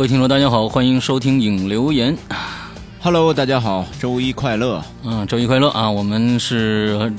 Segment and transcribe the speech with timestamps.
[0.00, 2.16] 各位听众，大家好，欢迎收听影留言。
[3.02, 4.82] Hello，大家好，周一快乐。
[5.04, 5.90] 嗯，周一快乐啊！
[5.90, 7.12] 我们是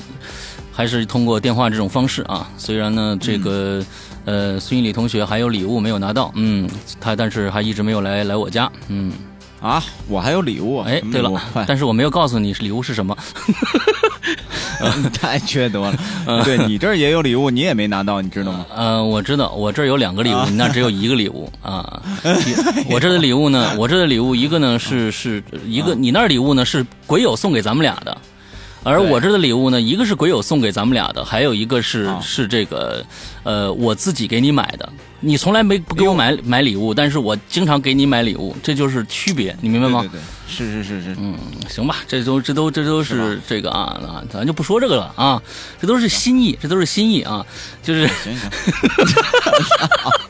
[0.72, 2.50] 还是通过电话这种方式啊。
[2.58, 3.84] 虽然呢，这个、
[4.24, 6.68] 呃，孙一礼同学还有礼物没有拿到，嗯，
[7.00, 9.12] 他但是还一直没有来来我家，嗯，
[9.62, 10.80] 啊，我还有礼物。
[10.80, 11.30] 哎，对了
[11.66, 13.16] 但是我没有告诉你是礼物是什么。
[15.14, 15.96] 太缺德了。
[16.44, 18.66] 对你这儿也有礼物，你也没拿到，你知道吗？
[18.74, 22.02] 呃，我知道，我这儿有两个礼物，啊你那只有一个礼物啊。
[22.90, 28.18] 我这的礼物呢，我这的礼物一个呢是是一个，你那礼物呢是鬼友送给咱们俩的，
[28.84, 33.04] 而我这的礼物呢，一个是鬼友送给咱们俩的，还有一个是、啊是这个
[33.42, 34.88] 呃我自己给你买的。
[35.24, 40.00] 你从来没不给我买买礼物，但是我经常给你买礼物，这就是区别，你明白吗？
[40.00, 41.16] 对对对，是是是是。
[41.16, 41.38] 嗯，
[41.68, 45.40] 行吧，这都这都这都是是这个啊啊，咱就不说这个了啊，
[45.80, 47.46] 这都是心意，这都是心意啊，
[47.84, 48.50] 就是行行，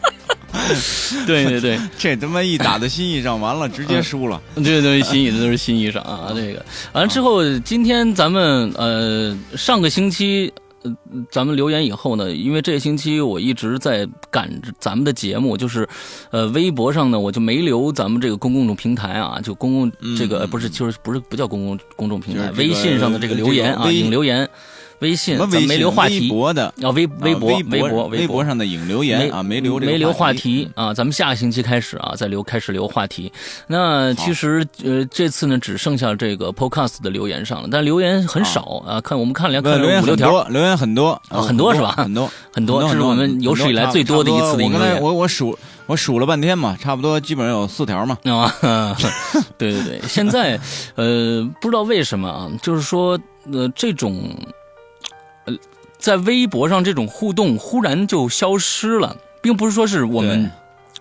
[1.26, 1.78] 对 对对。
[1.98, 4.40] 这他妈一打在新衣上，完了直接输了。
[4.56, 6.32] 这都是心意，这都是新衣裳啊。
[6.34, 10.52] 这个完了之后，今天咱们呃上个星期。
[10.84, 10.92] 呃，
[11.30, 15.88] 咱们留言以后呢，因为这个星期我一直在赶着咱们的节目，就是，
[16.32, 24.48] 呃，微博上呢我就没留咱们这个公共平台啊，就公共这个、不是就是不是不叫公共公众平台，微信上的这个留言啊，引留言，
[25.02, 25.68] 微信微信？
[25.68, 26.28] 微留话题。
[26.28, 26.66] 博的。
[26.82, 28.06] 啊，微微博啊微微博。
[28.06, 33.30] 微博上的引留言啊，没留没留话话题啊，咱们下个星期开始啊，再留开始留话题。
[33.66, 41.92] 那其实呃，这次呢只剩下这个 Podcast 的留言上了，但留言很少啊，看我们看了看五六条，很多，留言很多啊很多是吧？
[41.98, 45.02] 很多 很多，这是我们有史以来最多的一次的我刚才引留言。
[45.02, 48.16] 我我数我数了半天嘛，差不多基本上有四条嘛。
[48.24, 48.96] 啊，
[49.58, 50.58] 对对对，现在
[50.94, 53.18] 呃不知道为什么啊，就是说
[53.52, 54.52] 呃这种呃
[56.02, 60.50] 在微博上这种互动忽然就消失了，并不是说是我们。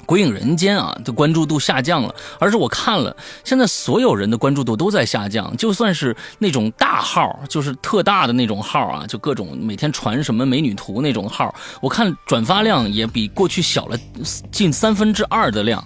[0.08, 5.56] 鬼影人间啊的关注度下降了，而是我看了，现在所有人的关注度都在下降。
[5.56, 13.98] 就算是那种大号，就是特大的那种号啊，就各种每天传什么美女图那种号，我看转发量也比过去小了
[14.52, 15.84] 近三分之二的量。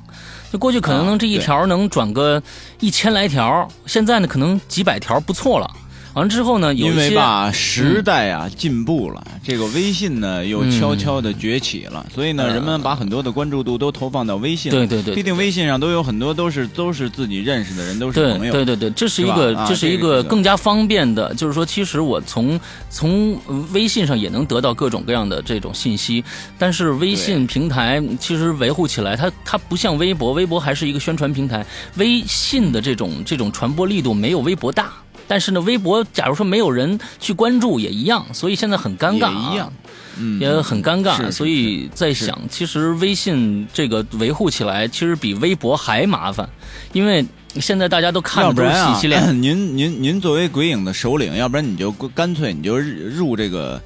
[0.51, 2.41] 就过去可能能这一条能转个
[2.79, 5.69] 一千来条，现在呢可能几百条不错了。
[6.15, 12.55] 完了之后呢，有因为吧，时代啊进步了，这个微信呢又悄悄的崛起了，所以呢，呃。
[12.55, 14.71] 人们把很多的关注度都投放到微信。
[14.71, 18.53] 对对对毕竟微信上都有很多都是都是自己认识的人，都是朋友。
[18.53, 22.57] 对对对，这是一个，啊这是一个更加方便的，就是说，其实我从
[22.89, 23.37] 从
[23.73, 26.23] 微信上也能得到各种各样的这种信息，
[26.57, 31.65] 但是微信平台其实维护起来，它它不像微博，微博还是一个宣传平台，
[31.97, 34.93] 微信的这种这种传播力度没有微博大。
[35.27, 39.73] 但是呢，微博假如说没有人去关注也一样，所以现在很尴尬、啊，也一样，
[40.17, 46.47] 嗯，也很尴尬，所以在想，其实微信这个维护起来，其实比微博还麻烦，
[46.93, 47.25] 因为
[47.59, 49.23] 现在大家都看不然啊信息链。
[49.41, 53.81] 您您您作为鬼影的首领，要不然你就干脆你就入这个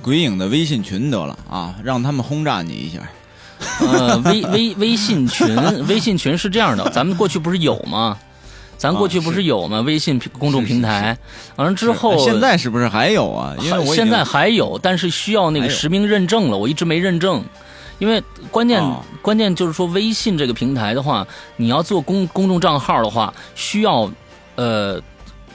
[0.00, 3.00] 鬼影的微信群得了啊，让他们轰炸你一下。
[3.80, 5.56] 呃，微微微信群，
[5.88, 8.16] 微信群是这样的，咱们过去不是有吗？
[8.78, 9.82] 咱过去不是有吗？
[9.82, 11.18] 微信公众平台，
[11.56, 13.54] 完了之后，现在是不是还有啊？
[13.60, 17.44] 因为我现在还有，但是需要那个实名认证了，我一直没认证。
[17.98, 21.26] 因为关键、哦关键就是说，微信这个平台的话，
[21.56, 24.08] 你要做公公众账号的话，需要
[24.54, 24.98] 呃，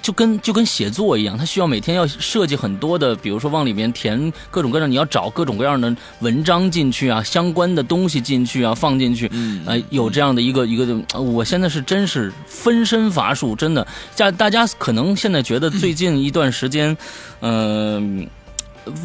[0.03, 9.29] 就跟就跟写作一样，他需要每天要设计很多的，比如说往里面填各种各样，你要找各种各样的文章进去啊，相关的东西进去啊，放进去。
[9.31, 10.85] 嗯呃，有这样的一个一个
[11.17, 13.87] 我现在是真是分身乏术，真的。
[14.17, 16.97] 大大家可能现在觉得最近一段时间，
[17.39, 18.27] 嗯、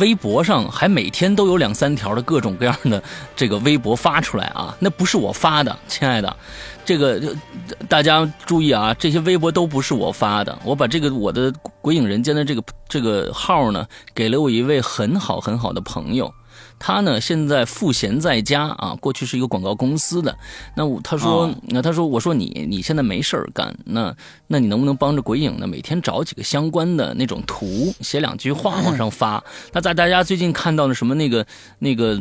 [0.00, 3.00] 微博上还每天都有两三条的各种各样的
[3.36, 6.36] 这个微博发出来啊，那不是我发的，亲爱的，
[6.88, 11.52] 这个呃大家注意啊，这些微博都不是我发的，我把这个我的
[11.82, 16.32] 鬼影人间的这个这个号呢，给了我一位很好很好的朋友。
[16.78, 20.34] 他呢，现在赋闲在家啊，过去是一个广告公司的。
[20.74, 25.66] 那我他说哦，那、他说，我说你你现在没事儿干，那那你能不能帮着鬼影呢？
[25.66, 29.44] 每天找几个相关的那种图，写两句话往上发。
[29.74, 31.46] 那在大家最近看到的什么那个
[31.80, 32.18] 那个。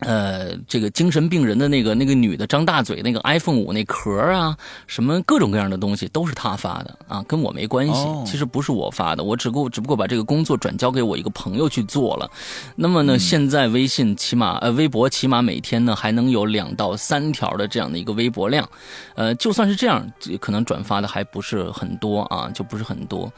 [0.00, 4.56] 呃，这个精神病人的那个那个女的张大嘴那个 iPhone 五那壳啊，
[4.86, 7.92] 什么各种各样的东西都是他发的啊，跟我没关系。
[7.92, 12.30] 哦其实不是我发的，我只不过只不过把这个工作转交给我一个朋友去做了。
[12.76, 18.68] 那么呢，现在微信起码呃微博起码每天呢还能有两到三条的这样的一个微博量，
[19.16, 20.06] 呃，就算是这样，
[20.40, 23.30] 可能转发的还不是很多啊，就不是很多。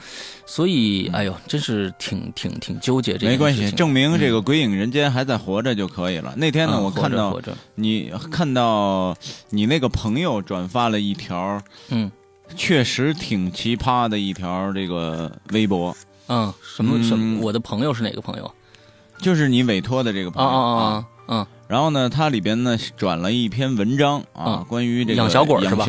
[0.44, 6.34] 所以，哎呦，真是挺挺挺纠结这件没关系，证明这个鬼影人间还在活着就可以了。
[6.36, 7.40] 那天呢，嗯我看到，
[7.74, 9.16] 你看到
[9.50, 12.10] 你那个朋友转发了一条，嗯
[12.54, 15.96] 确实挺奇葩的一条这个微博，
[16.28, 17.38] 嗯，什么什么？
[17.38, 18.52] 嗯我的朋友是哪个朋友？
[19.18, 25.86] 就是你委托的这个朋啊友啊啊啊然后呢，它里边呢转了一篇文章啊，嗯关于这个养小鬼儿是吧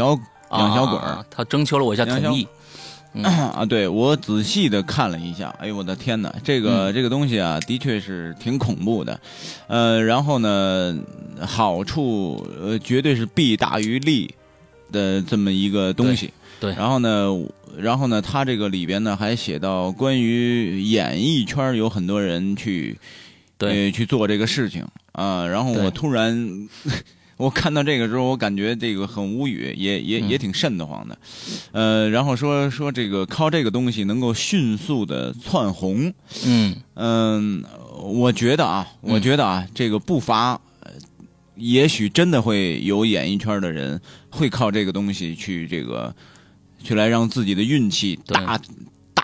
[0.51, 0.99] 养小鬼
[1.29, 2.47] 他征求了我一下同意。
[3.21, 6.93] 啊，对我仔细的看了一下，哎呦我的天哪，这个、嗯。
[6.93, 9.19] 这个东西啊，的确是挺恐怖的，
[9.67, 10.97] 呃，然后呢，
[11.39, 14.33] 好处呃绝对是弊大于利
[14.91, 16.33] 的这么一个东西。
[16.59, 16.75] 对对。
[16.75, 17.29] 然后呢，
[17.77, 22.97] 然后呢，它这个里边呢还写到关于演艺圈有很多人去
[23.57, 23.85] 对。
[23.85, 24.83] 呃去做这个事情。
[25.11, 26.67] 啊、然后我突然。
[27.43, 30.29] 我看到这个之后，我感觉这个很无语，也也嗯。
[30.29, 31.17] 也挺瘆得慌的，
[31.73, 36.13] 呃，然后说说这个靠这个东西能够迅速的窜红，
[36.45, 36.75] 嗯。
[36.95, 37.63] 嗯，
[38.01, 39.13] 我觉得啊，嗯。
[39.13, 40.91] 我觉得啊，这个不乏，呃
[41.55, 43.99] 也许真的会有演艺圈的人
[44.31, 46.15] 会靠这个东西去这个，
[46.83, 48.59] 去来让自己的运气大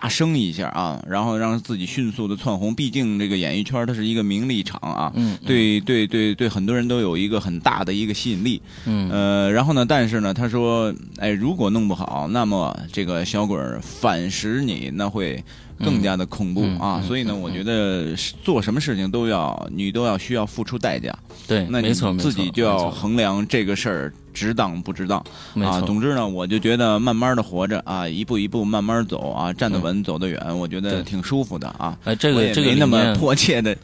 [0.02, 2.74] 大声一下啊，然后让自己迅速的窜红。
[2.74, 8.62] 毕竟这个演艺圈它是一个名利场啊，嗯，对对对对，很多人都有一个很大的一个吸引力。
[8.86, 15.44] 嗯呃，然后呢，但是呢，他说，哎，如果弄不好，那么这个小鬼儿反噬你，那会
[15.84, 17.02] 更加的恐怖、啊。
[17.08, 21.14] 所以呢，我觉得做什么事情都要你都要需要付出代价，
[21.48, 25.20] 对，那你没错，自己就要衡量这个事儿值当不值当
[25.56, 25.82] 啊。
[25.82, 31.98] 总之呢，我就觉得慢慢的活着啊，一步一步慢慢走啊，站得稳，走得远，我觉得挺舒服的啊。
[32.04, 33.76] 哎，这个这个那么念，迫切的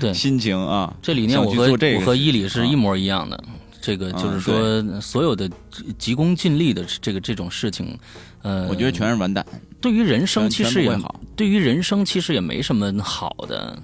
[0.00, 0.94] 对心情啊。
[1.00, 3.42] 这理念我和我和伊里是一模一样的。
[3.80, 5.46] 这个就是啊说，所有的
[5.98, 7.98] 急功近利的这个这种事情，
[8.44, 9.44] 呃，我觉得全是完蛋，
[9.80, 11.18] 对于人生其实也好。
[11.34, 13.76] 对于人生其实也没什么好的，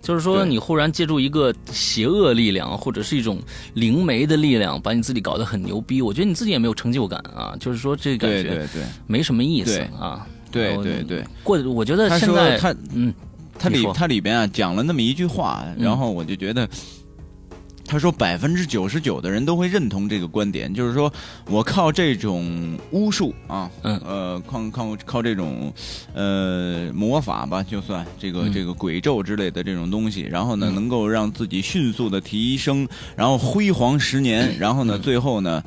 [0.00, 3.38] 就是说你忽然借助一个邪恶力量或者是一种
[3.74, 10.24] 灵媒的力量，把你自己搞得很牛逼，我觉得你自己也没有成就感啊，就是说这感觉对对对没什么意思啊。
[10.52, 11.24] 对对对。
[11.42, 13.12] 过，我觉得现在他嗯，
[13.58, 16.66] 他里他里边啊讲了那么一句话，嗯然后我就觉得。
[17.86, 21.12] 他说：“百分之九十九的人都会认同这个观点，就是说
[21.48, 23.96] 我靠这种巫术啊，嗯。
[24.04, 25.72] 呃，靠靠靠这种
[26.14, 28.52] 呃魔法吧，就算这个、嗯。
[28.52, 30.74] 这个鬼咒之类的这种东西，然后呢，嗯。
[30.74, 35.02] 能够让自己迅速的提升，然后辉煌十年，然后呢，嗯。
[35.02, 35.62] 最后呢，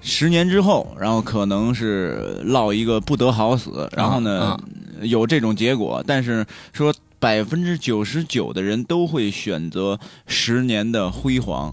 [0.00, 4.60] 十年之后，然后可能是落一个不得好死，然后呢，啊。
[5.02, 6.94] 有这种结果，但是说
[7.24, 11.72] 百分之九十九的人都会选择十年的辉煌。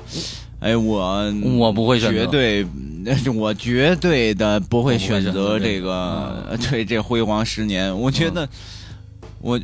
[0.62, 2.66] 哎，我我不会选择绝对，
[3.36, 7.94] 我绝对的不会选选择这个，对 这辉煌十年。
[8.00, 8.48] 我觉得，
[9.42, 9.60] 我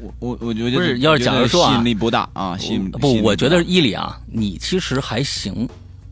[0.00, 5.68] 我我我觉得不是要是假如说啊吸引力不大啊，吸引不，我觉得大伊里啊，你其实还行，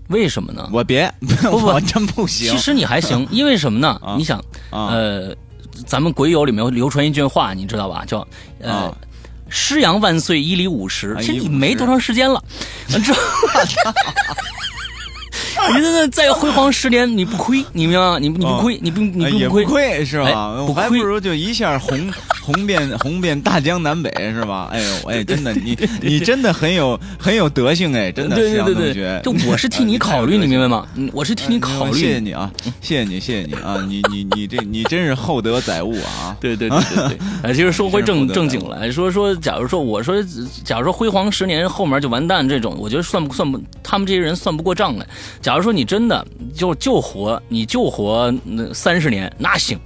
[0.08, 0.70] 为什么呢？
[0.72, 1.12] 我别，
[1.50, 3.98] 不我真不行其实你还行，因为什么呢？
[4.04, 4.38] 啊你想，
[4.70, 5.34] 啊呃，
[5.84, 8.04] 咱们鬼友里面流传一句话，你知道吧？
[8.06, 8.24] 叫
[8.60, 8.96] 呃啊。
[9.48, 11.14] 师阳万岁，一里五十。
[11.14, 12.42] 啊其实你没多长时间了，
[12.88, 13.20] 之后，
[15.74, 18.18] 你真的再辉煌十年，你不亏， 你明白吗？
[18.20, 20.04] 你你不亏，你不你不亏不不亏。
[20.04, 20.26] 是吧？
[20.26, 24.68] 哎我还不如就一下红 红遍红遍大江南北是吧？
[24.72, 30.86] 哎呦，哎，真的，你你真的很有很有德性哎，真的，对对对就我是替你考虑，你明白吗？
[30.94, 31.92] 嗯我是替你考虑。
[31.94, 36.36] 谢谢你啊，谢谢你，谢谢你啊，你你你这你真是厚德载物啊！
[36.40, 40.14] 对对对对对，呃，其实说回正正经来说说，假如说我说，
[40.64, 45.06] 假如说辉煌十年后面就完蛋这种，我觉得算不算不，他们这些人算不过账来。
[45.46, 49.78] 假如说你真的就就活，你就活那三十年，那行。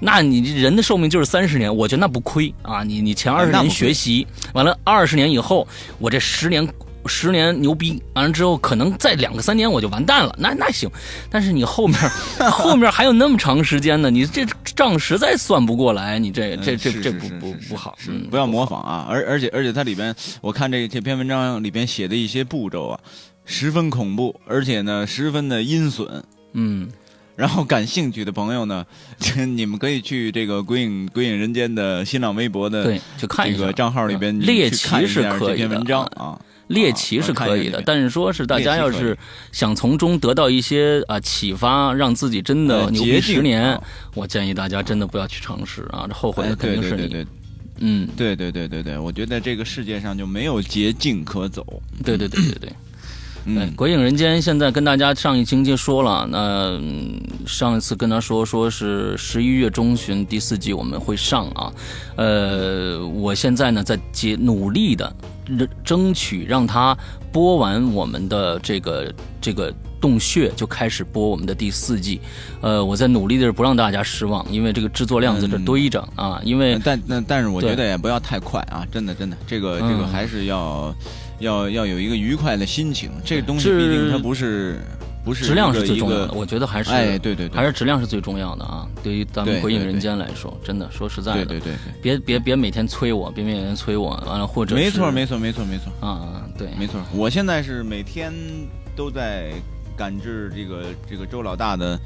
[0.00, 2.82] 那你人的寿命就是三十年，我觉得那不亏啊！
[2.82, 5.64] 你你前二十年学习完了，二十年以后，
[6.00, 6.68] 我这十年
[7.06, 10.90] 十年牛逼，完了之后可能再两个三年我就完蛋了，那那行。
[11.30, 11.96] 但是你后面
[12.50, 14.44] 后面还有那么长时间呢，你这
[14.74, 19.06] 账实在算不过来，你这这这这不不不好，嗯，不要模仿啊！
[19.08, 23.00] 而而且而且它里边，我看这这篇文章里边写的一些步骤啊，
[23.46, 26.22] 十分恐怖，而且呢十分的阴损。
[26.52, 26.88] 嗯，
[27.34, 28.84] 然后感兴趣的朋友呢，
[29.56, 36.40] 你们可以去这个“鬼影鬼影人间”的新浪微博的对，去看一个账号里边，猎奇是可以的下这篇文章啊啊。
[36.68, 39.16] 猎奇是可以的，但是说是大家要是
[39.52, 43.80] 想从中得到一些啊启发，让自己真的呃牛逼十年啊，
[44.14, 47.02] 我建议大家真的不要去尝试啊，这后悔哎，的肯定是你。
[47.02, 47.26] 对对对
[47.78, 51.64] 嗯，对对对对对，我觉得这个世界上就没有捷径可走。
[52.04, 52.72] 对对对对对。
[53.46, 61.72] 对，嗯《鬼影人间》现在跟大家上一星期说了，那、嗯上一次跟他说说是十一月中旬第四季我们会上啊，
[62.16, 65.14] 呃，我现在呢在接努力的
[65.84, 66.96] 争取让他
[67.32, 72.20] 播完我们的这个这个洞穴，就开始播我们的第四季，
[72.60, 80.08] 呃，我在努力的是不让大家失望，因为这个制作量在这堆着啊，因为但但但是我觉得也不要太快啊，真的真的，这个这个嗯。
[80.08, 80.92] 还是要
[81.38, 83.10] 要要有一个愉快的心情。
[83.24, 84.80] 这个东西毕竟它不是
[85.24, 88.86] 不是质量是最重要的，我觉得还是哎，对对对，还是质量是最重要的啊！
[89.02, 97.00] 对于咱们对《鬼影人间》来说，真的说实在的，对对对对，别别别每天催我，别每天催我，完了或者没错没错没错没错啊，对，没错。
[97.12, 98.32] 我现在是每天
[98.94, 99.50] 都在
[99.96, 101.98] 赶制这个这个周老大的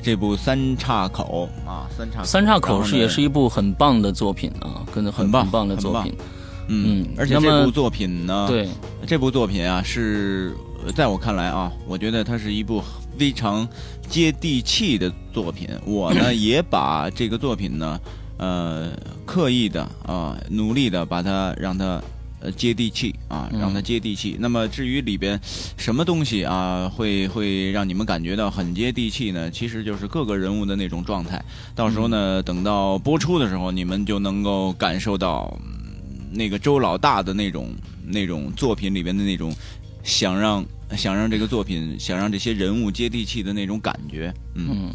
[0.00, 6.14] 这部《三岔口》啊，《三岔口三岔口是也是一部很棒的作品啊，跟着很很棒很棒的作品，
[6.72, 8.68] 嗯而且这部作品呢，对，
[9.06, 10.54] 这部作品啊，是
[10.86, 12.80] 呃在我看来啊，我觉得它是一部
[13.18, 13.68] 非常
[14.08, 15.68] 接地气的作品。
[15.84, 18.00] 我呢也把这个作品呢，
[18.38, 18.90] 呃，
[19.26, 22.00] 刻意的啊、努力的把它让它。
[22.42, 24.34] 呃，接地气啊，嗯让它接地气。
[24.40, 25.38] 那么至于里边
[25.76, 29.50] 什么东西啊，会会让你们感觉到很接地气呢？
[29.50, 31.38] 其实就是各个人物的那种状态。
[31.74, 35.79] 到时候嗯呢，等到播出的时候，你们就能够感受到嗯
[36.30, 39.52] 那个周老大的那种那种作品里边的那种
[40.02, 40.64] 想让
[40.96, 44.32] 想让这个作品想让这些人物接地气的那种感觉。
[44.54, 44.92] 嗯，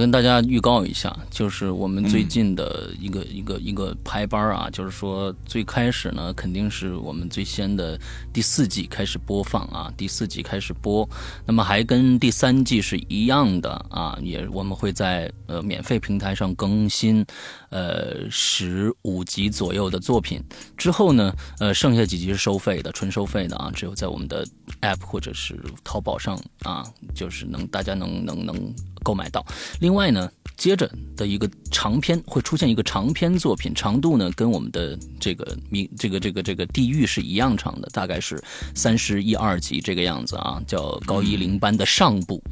[0.00, 7.98] 跟大家预告一下，就是我们嗯最近的一个、一个一个排班啊，就是说最开始呢，肯定是我们最先的
[8.32, 11.08] 第四季开始播放啊，第四季开始播，
[11.46, 17.24] 那么还跟第三季是一样的啊，也我们会在呃免费平台上更新，
[17.70, 20.42] 呃十五集左右的作品，
[20.76, 24.44] 之后呢，呃剩下几集是收费的，纯收费的啊，只有在我们的
[24.80, 26.84] app 或者是淘宝上啊，
[27.14, 28.74] 就是能大家能能能
[29.04, 29.44] 购买到。
[29.78, 38.42] 另外呢，接着的一个长篇会出现一个长篇作品，长度呢跟我们的这个名这个这个这个地狱是一样长的，大概是
[38.74, 42.42] 三十一二集这个样子啊，叫高一零班的上部，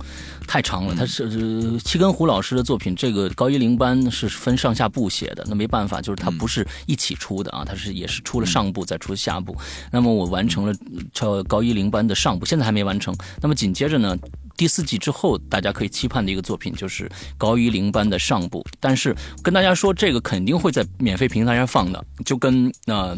[0.46, 0.94] 太长了。
[0.94, 9.56] 它是呃七根胡老师的作品，这个高一零班是分上下部写的，那没办法，就是它不是一起出的啊，它是也是出了上部再出下部。
[9.90, 10.74] 那么我完成了
[11.14, 13.16] 超高一零班的上部，现在还没完成。
[13.40, 14.16] 那么紧接着呢？
[14.62, 23.12] 第四季之后，大家可以期盼的一个作品就是高一零班的上部，但是跟大家说，这个肯定会在免费平台上放的，就跟那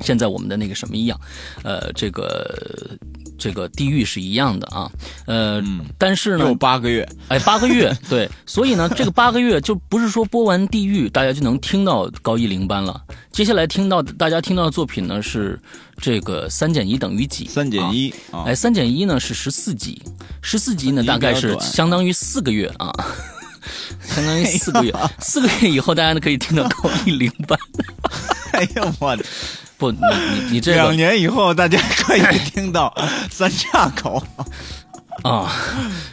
[0.00, 1.20] 现在我们的那个什么一样，
[1.62, 2.96] 呃，这个
[3.38, 4.90] 这个地狱是一样的啊，
[5.26, 13.00] 呃，嗯，但是呢有，八个月，哎，八个月， 对，所以呢，这个八个月就不是说播完地狱，大家就能听到高一零班了。
[13.32, 15.58] 接下来听到大家听到的作品呢是
[15.96, 17.46] 这个三减一等于几？
[17.48, 20.00] 三减一啊，哎，三减一呢是十四集，
[20.42, 22.92] 十四集呢大概是相当于四个月啊，
[24.04, 27.58] 相当于四个月，四个月以后大家都可以听到高一零班。
[28.52, 29.24] 哎呀我的，
[29.82, 32.94] 不，你你你这两年以后大家可以听到
[33.28, 34.22] 三岔口。
[35.24, 35.52] 啊，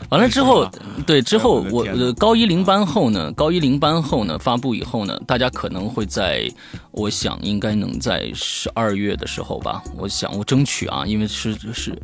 [0.10, 0.70] 完了之后，
[1.06, 6.50] 对之后我高一零班后呢，高一零班后呢发布以后呢，大家可能会在，
[6.92, 11.96] 我想应该能在十二月的时候吧，我想我争取啊，因为是是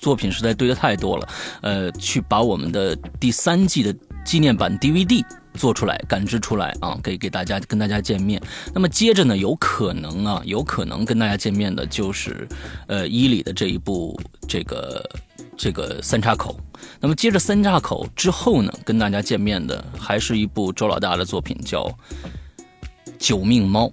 [0.00, 1.28] 作品实在堆的太多了，
[1.62, 5.24] 呃，去把我们的第三季的纪念版 DVD
[5.54, 8.40] 做出来，感知出来啊，给给大家跟大家见面。
[8.72, 12.46] 那么接着呢，有可能啊，有可能跟大家见面的就是，
[12.86, 15.10] 呃，伊里的这一部这个
[15.56, 16.58] 这个三岔口。
[17.00, 21.84] 那么接着三岔口之后呢，跟大家见面的还是一部周老大的作品，叫
[23.18, 23.90] 《九命猫》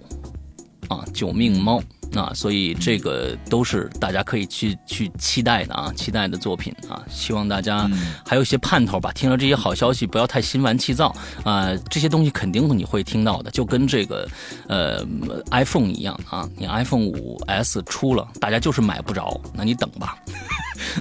[0.94, 1.80] 啊，《九命猫》。
[2.16, 7.88] 啊，所以这个都是大家可以去去期待的啊，期待的作品啊，希望大家
[8.26, 9.12] 还有一些盼头吧。
[9.12, 14.28] 听了这些好消息，不要太心烦气躁啊、这些东西肯定你会听到的，就跟这个
[14.68, 15.04] 呃
[15.50, 20.16] iPhone 一样啊，你 iPhone 五 S 出了，大家就是买不着，那你等吧。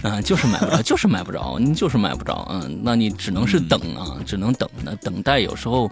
[0.02, 4.70] 啊，就是买不着，就是买不着，你就是买不着，嗯，那你只能是等啊，只能等。
[4.84, 5.90] 那等待有时候，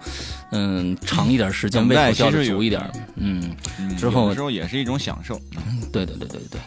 [0.51, 5.39] 嗯，长一点时间，等待胃口吊的其实有足一点，嗯，嗯之后有的时候也是一种享受。
[5.91, 6.61] 对对对对对，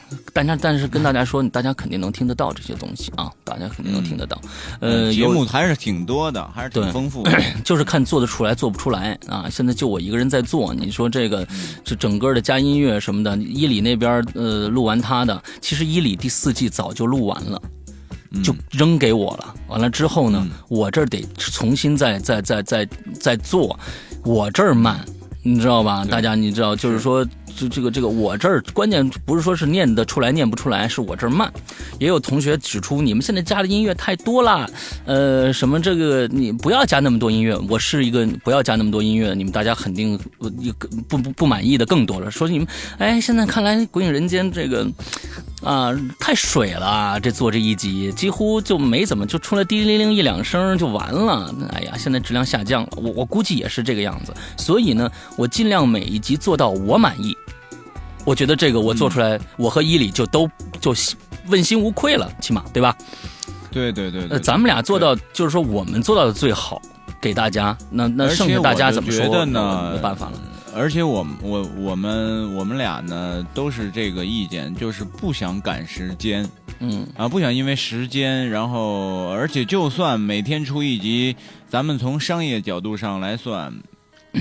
[0.45, 4.39] 但是但是跟大家说，大家肯定能听得到这些东西啊，大家肯定能听得到。
[4.81, 7.33] 呃，节有目还是挺多的，还是挺丰富的。
[7.65, 9.49] 就是看做得出来做不出来啊。
[9.51, 11.47] 现在就我一个人在做，你说这个
[11.83, 17.61] 这整个的加音乐什么的，伊里那边呃录完他的，其实伊里第四季早就录完了。
[18.45, 22.87] 就扔给我了，完了之后呢，我这儿得重新再再再再
[23.19, 23.79] 再做，
[24.25, 25.03] 我这儿慢，
[25.43, 26.05] 你知道吧？
[26.05, 27.27] 大家你知道，就是说
[27.57, 31.51] 这这个这个我这儿关键不是说是念得出来念不出来，是我这儿慢。
[31.99, 34.69] 也有同学指出，你们现在加的音乐太多了，
[35.07, 37.57] 呃，什么这个你不要加那么多音乐。
[37.69, 40.19] 我是一个不要加那么多音乐，你们大家肯定
[41.09, 42.31] 不不不满意的更多了。
[42.31, 44.87] 说你们哎，现在看来《鬼影人间》这个
[45.63, 51.55] 啊太水了，这做这一集几乎就没怎么就出来滴铃铃一两声就完了。
[51.73, 54.35] 哎呀，现在质量下降了，我我估计也是这个样子。
[54.57, 57.37] 所以呢，我尽量每一集做到我满意。
[58.25, 60.95] 我觉得这个我做出来，我和伊里就都就
[61.47, 62.95] 问心无愧了，起码对吧？
[63.71, 64.27] 对对对。
[64.29, 66.83] 呃，咱们俩做到，就是说我们做到的最好，
[67.21, 67.77] 给大家。
[67.89, 69.93] 那那剩下大家怎么说呢？
[69.95, 70.41] 没办法了。
[70.77, 76.47] 而且我我我们我们俩呢都是这个意见，就是不想赶时间。
[76.81, 77.07] 嗯。
[77.17, 81.35] 啊，不想因为时间，然后而且就算每天出一集，
[81.69, 83.73] 咱们从商业角度上来算。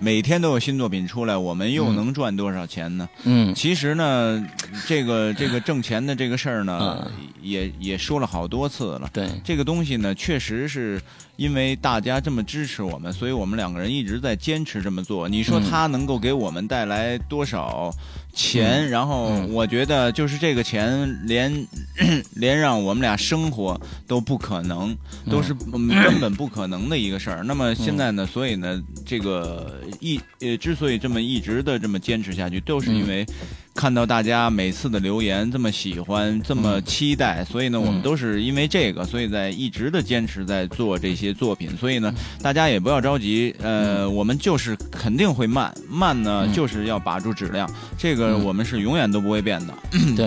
[0.00, 3.08] 每天都有新作品出来，我们又能赚多少钱呢？
[3.22, 4.44] 嗯，其实呢，
[4.86, 7.10] 这个这个挣钱的这个事儿呢，
[7.42, 9.10] 也也说了好多次了。
[9.12, 11.00] 对，这个东西呢，确实是
[11.36, 15.28] 因为大家这么支持我们，所以我们两个人一直在坚持这么做。
[15.28, 17.92] 你说他能够给我们带来多少？
[18.36, 21.66] 钱，然后我觉得就是这个钱，连
[22.34, 24.92] 连让我们俩生活都不可能，
[25.30, 27.44] 都是根本不可能的一个事儿。
[27.44, 33.24] 那么现在呢，所以呢，这个一呃，之所以这么一直的这么坚持下去，都是因为。
[33.74, 41.76] 看到大家每次的留言这么喜欢，这么期待，所以呢，我们都是因为这个，所以在一直的坚持在做这些作品。
[41.76, 49.74] 所以呢，大家也不要着急，呃，我们就是肯定会慢，慢呢就是要把住质量，这个我们是永远都不会变的。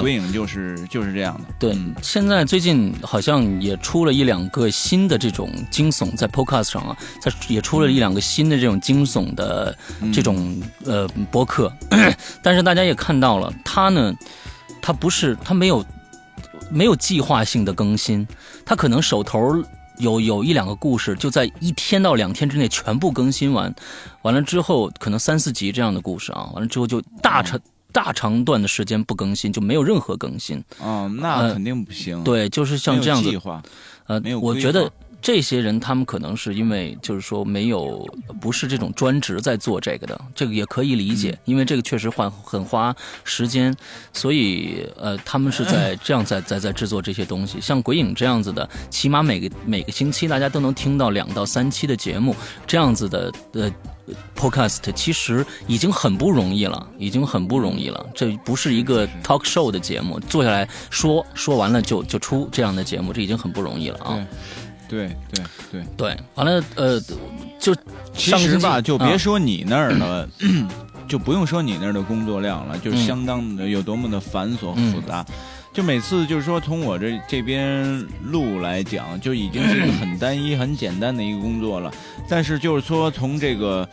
[0.01, 1.45] 鬼影就是就是这样的。
[1.57, 9.75] 对，现在最近好像也出了一两个新的这种惊悚，在 Podcast 上啊，在也出了一两个新的这种惊悚的
[10.13, 11.71] 这种呃博客，
[12.43, 13.36] 但是大家也看到。
[13.39, 14.13] 了，他呢，
[14.81, 15.85] 他不是他没有
[16.69, 18.27] 没有计划性的更新，
[18.65, 19.55] 他可能手头
[19.97, 23.73] 有有一两个故事，就在一天到两天之内全部更新完，
[24.21, 27.59] 完了之后可能三四集这样的故事啊，完了之后就大长
[27.91, 30.63] 大长段的时间不更新，就没有任何更新。
[30.79, 32.23] 哦，那肯定不行。
[32.23, 33.29] 对，就是像这样子。
[33.29, 33.61] 计划。
[34.05, 34.91] 呃，我觉得。
[35.21, 38.07] 这些人他们可能是因为就是说没有
[38.39, 43.75] 不是这种专职在做这个的，这个也可以理解，因为这个确实花很花时间，
[44.13, 47.59] 所以呃他们是在这样在在在制作这些东西。
[47.59, 53.71] 像鬼影这样子的，起码每个每个星期大家都能听到两到三期的节目，这样子的呃
[54.35, 58.05] podcast 其实已经很不容易了，已经很不容易了。
[58.15, 64.27] 这不是一个 talk show 的节目，坐下来说说完了就就出这样的节目，这已经很不容易了啊。
[64.87, 66.99] 对对对对，完了呃，
[67.59, 67.75] 就
[68.13, 70.27] 其实吧，就别说你那儿了，
[71.07, 75.25] 就不用说你那儿的工作量了，就相当的有多么的繁琐复杂。
[75.73, 81.91] 就每次就是说从我这这边录来讲，就已经是一个很单一、很简单的一个工作了。
[82.27, 83.87] 但是就是说从这个。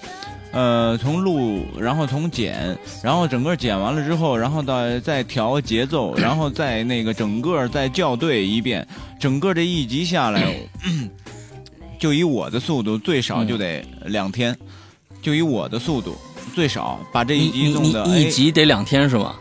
[0.54, 8.86] 呃，从录，然后从剪，然后整个剪完了之后，然后到再调节奏，然后再那个整个再校对一遍，
[9.18, 10.54] 整个这一集下来，
[11.98, 14.56] 就以我的速度，最少就得两天，
[15.20, 16.14] 就以我的速度，
[16.54, 19.34] 最少把这一集弄的，一集得两天是吗？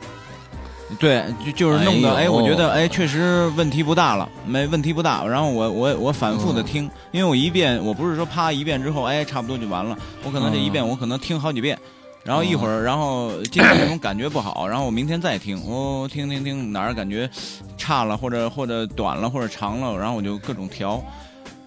[1.00, 5.26] 对，就就是弄得，哎，我觉得，哎，确实问题不大了，没问题不大。
[5.26, 9.98] 然后我我我反复的听，因为我一遍，我不是说啪一遍之后，哎，差不多就完了。
[10.24, 11.78] 我可能这一遍，我可能听好几遍，
[12.24, 17.30] 然后一会儿，然后今天这种感觉不好，然后我明天再听，我听听听哪儿感觉
[17.78, 21.04] 差了，或者或者短了，或者长了，然后我就各种调。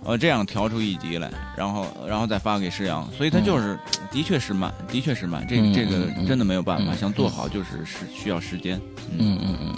[0.05, 3.77] 呃，这样调出一集来，然后，然后再发给施阳，所以他就是，
[4.11, 8.81] 的确是慢，的确是慢，这这个真的没有办法，想做好就是是需要时间。
[9.19, 9.75] 嗯嗯嗯。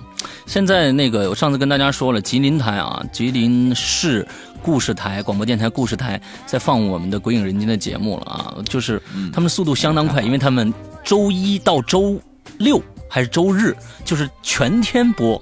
[0.47, 4.27] 现在那个，我上次跟大家说了，吉林台啊，吉林市
[4.63, 9.01] 故事台广播电台故事台在放我们的《鬼影人间》的节目了啊，就是
[9.33, 10.73] 他们速度相当快，因为他们
[11.05, 12.21] 周一到周
[12.59, 15.41] 六还是周日，就是全天播。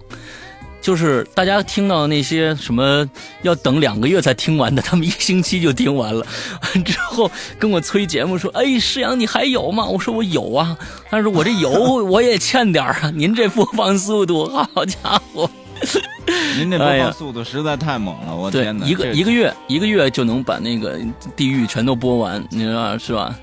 [0.87, 3.05] 就是大家听到那些什么
[3.42, 6.25] 要等两个月才听完的，他们一星期就听完了，
[6.85, 10.79] 之后跟我催节目说：“哎，师阳你还有吗？”我说：“我有啊。”
[11.11, 11.70] 但是我这有
[12.05, 13.11] 我也欠点啊。
[13.12, 15.51] 您这播放速度，好家伙！
[16.57, 18.87] 您这播放速度实在太猛了，我天哪！
[18.87, 21.01] 一个一个月一个月就能把那个
[21.35, 23.35] 地狱全都播完，你知道是吧？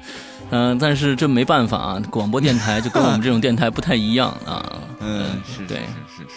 [0.51, 4.63] 嗯，但是这没办法啊，广播电台就跟我们这种电台不太一样啊。
[5.05, 5.83] 嗯，是对，是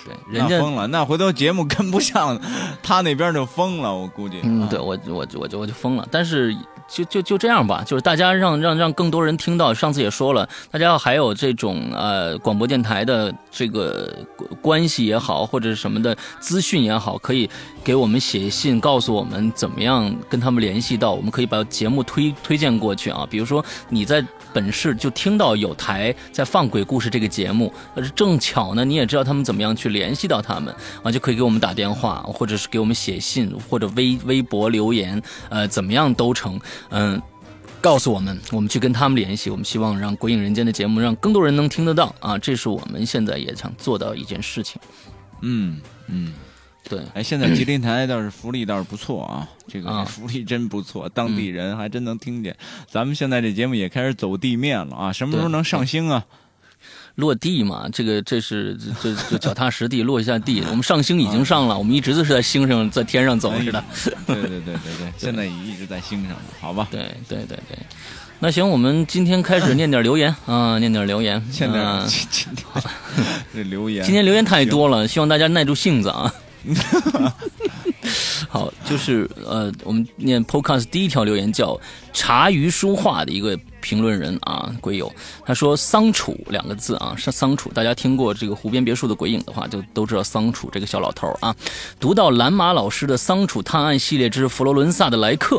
[0.05, 2.39] 是是，人家疯了，那回头节目跟不上，
[2.83, 4.41] 他那边就疯了，我估计。
[4.45, 6.07] 嗯，对我我我就我就疯了。
[6.11, 6.57] 但是
[6.89, 9.75] 就就就这样吧，就是大家让让让更多人听到。
[9.75, 14.15] 上次也说了，大家还有这种呃广播电台的这个
[14.61, 17.49] 关系也好，或者什么的资讯也好，可以
[17.83, 23.27] 给我们写信告诉我们怎么样跟他们联系到，我们可以把节目推推荐过去啊。
[23.29, 24.25] 比如说你在
[24.57, 27.71] 本市就听到有台在放鬼故事这个节目，
[28.15, 37.21] 正巧呢，你也知道他们怎么样去联系到他们啊，就可以给我们打电话，或者是给我们写信，或者微微博留言，呃，怎么样都成，嗯。
[37.83, 39.49] 告诉我们，我们去跟他们联系。
[39.49, 42.37] 我们希望让《鬼影人间》的节目让更多人能听得到啊！
[42.37, 44.81] 这是我们现在也想做到一件事情。
[45.43, 46.33] 嗯嗯，
[46.89, 47.01] 对。
[47.15, 52.57] 哎，现在吉林台倒是福利倒是不错啊，这个福利真不错，当地人还真能听见。
[52.89, 56.25] 咱们现在这节目也开始走地面了啊，什么时候能上星啊？
[57.17, 60.63] 落地嘛，这个这是这这脚踏实地落一下地。
[60.69, 63.83] 我们上星已经上了，我们一直都是在星上，在天上走似的。
[64.27, 66.87] 对对对对 对，现在也一直在星上呢，好吧？
[66.91, 67.79] 对对对对，
[68.39, 72.07] 那行，我们今天开始念点留言啊，念点留言， 念点
[73.55, 74.05] 这留言。
[74.05, 76.31] 今天留言太多了，希望大家耐住性子啊。
[78.49, 81.79] 好，就是呃，我们念 Podcast 第一条留言叫
[82.13, 83.59] 茶余书画的一个。
[83.87, 87.71] 评论人啊，鬼友，他说“桑楚”两个字啊，是桑楚。
[87.73, 91.55] 大家听过这个湖边别墅的鬼影的话，就都知道桑楚这个小老头啊。
[92.01, 95.57] 读到蓝马老师的《桑楚探案系列之佛罗伦萨的来客》，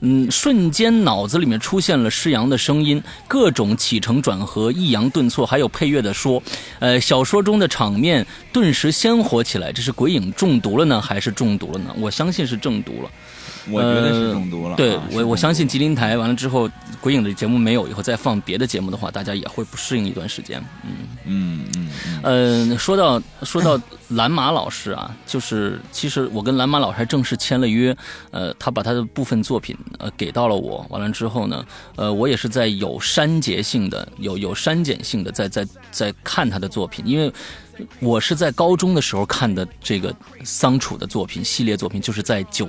[0.00, 6.42] 嗯，瞬间脑子里面出现了施洋的声音，各种起承转合、抑扬顿挫，还有配乐的说，
[6.78, 9.70] 呃，小说中的场面顿时鲜活起来。
[9.70, 11.94] 这是鬼影中毒了呢，还是中毒了呢？
[11.98, 13.10] 我相信是中毒了。
[13.70, 14.76] 我觉得是中毒了。
[14.76, 20.62] 对我，我相信吉林台完了之后，鬼影的节目没有以后再放别的节目的话，大家也会不适应一段时间。
[20.84, 20.90] 嗯
[21.24, 21.90] 嗯嗯。
[22.22, 27.96] 呃，说到说到蓝马老师啊，就是其实我跟蓝马老师还正式签了约，
[28.30, 31.64] 呃，他把他的部分作品呃给到了我，完了之后呢，
[31.96, 37.32] 呃，我也是在有删节性的、有有删减性的在在在看他的作品，因为
[38.00, 42.68] 我是在高中的时候看的这个桑楚的作品系列作品，就是在九。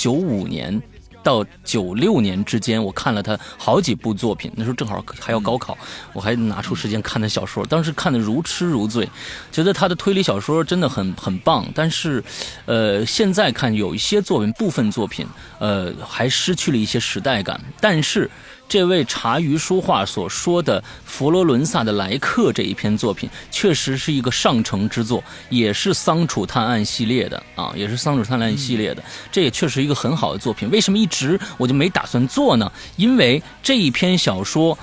[0.00, 0.82] 九五年
[1.22, 4.50] 到九六年之间，我看了他好几部作品。
[4.56, 5.76] 那时候正好还要高考，
[6.14, 7.66] 我还拿出时间看他小说。
[7.66, 9.06] 当时看的如痴如醉，
[9.52, 11.66] 觉得他的推理小说真的很很棒。
[11.74, 12.24] 但是，
[12.64, 15.26] 呃，现在看有一些作品，部分作品，
[15.58, 17.60] 呃，还失去了一些时代感。
[17.78, 18.30] 但是。
[18.70, 29.02] 这位茶余书画所说的佛罗伦萨的来客这一篇作品，确实是一个上乘之作，也是桑楚探案系列的啊，也是桑楚探案系列的，
[29.32, 30.70] 这也确实一个很好的作品。
[30.70, 32.70] 为什么一直我就没打算做呢？
[32.94, 34.78] 因为这一篇小说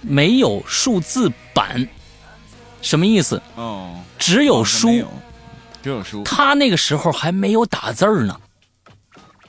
[0.00, 1.88] 没有数字版，
[2.82, 3.40] 什么意思？
[3.54, 4.88] 哦，只有书，
[5.80, 6.24] 只有书。
[6.24, 8.36] 他那个时候还没有打字儿呢。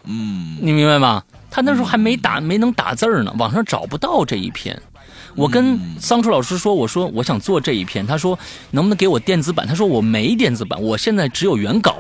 [0.04, 1.24] 嗯，你明白吗？
[1.50, 4.80] 他那时候还没打，没能打字儿呢，网上找不到这一篇。
[5.36, 8.38] 我跟桑楚老师说，我说我想做这一篇，他说
[8.72, 9.66] 能不能给我电子版？
[9.66, 11.98] 他说我没电子版，我现在只有原稿。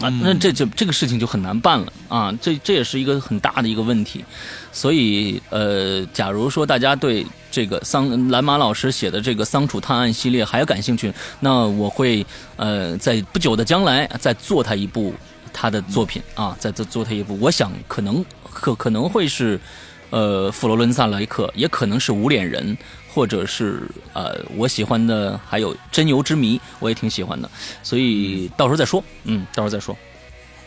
[0.00, 2.32] 啊，那这就这个事情就很难办了啊！
[2.40, 4.24] 这这也是一个很大的一个问题。
[4.70, 15.12] 所以呃，假如说大家对这个桑蓝马老师写的这个桑楚探案系列还有感兴趣，那我会呃在不久的将来再做他一部。
[15.52, 19.58] 他的作品啊，在这做他一部，我想可能可可能会是，
[20.10, 22.76] 呃，佛罗伦萨来客，也可能是无脸人，
[23.12, 23.82] 或者是
[24.12, 27.50] 呃，我喜欢的还有真由之谜，我也挺喜欢的，
[27.82, 29.96] 所以到时候再说，嗯，到时候再说，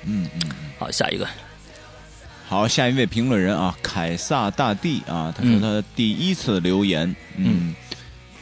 [0.05, 1.27] 嗯嗯，好，下一个，
[2.47, 7.75] 好，下一位评论人啊，凯撒大帝啊，他说他第一次留言，嗯。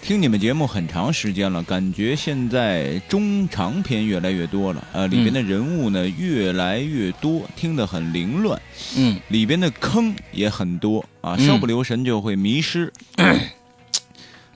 [0.09, 8.59] 听你们节目很长时间了，感觉现在中长篇越来越多了，呃，里边的人物呢越来越多，听得很凌乱，
[8.97, 12.91] 嗯，里边的坑也很多啊，稍不留神就会迷失。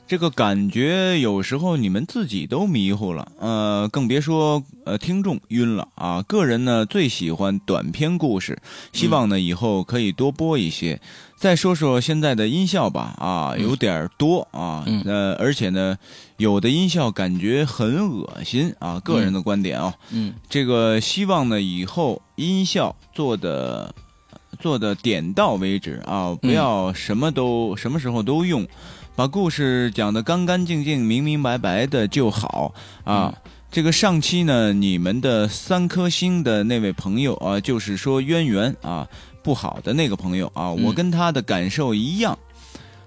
[0.05, 6.21] 这个感觉有时候你们自己都迷糊了，呃，更别说呃听众晕了啊。
[6.23, 8.61] 个人呢最喜欢短篇故事，
[8.91, 10.99] 希望呢以后可以多播一些。
[11.35, 15.97] 再说说现在的音效吧，啊，有点多啊，呃，而且呢，
[16.37, 23.93] 有的音效感觉很恶心啊，个人的观点啊，嗯，这个希望呢以后音效做的
[24.59, 28.65] 做的点到为止啊，不要什么都什么时候都用，
[29.15, 32.73] 把故事讲得干干净净、明明白白的就好
[33.03, 33.33] 啊。
[33.71, 39.07] 这个上期呢，你们的三颗星的那位朋友啊，就是说渊源啊。
[39.43, 42.39] 不好的那个朋友啊，我跟他的感受一样。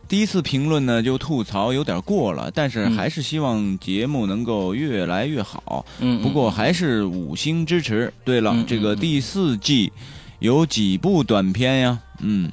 [0.06, 5.86] 第一次评论呢，就吐槽有点过了，但是还是希望节目能够越来越好。
[5.98, 8.12] 嗯，不过还是五星支持。
[8.22, 9.90] 对了，这个第四季
[10.40, 11.98] 有几部短片呀？
[12.20, 12.52] 嗯，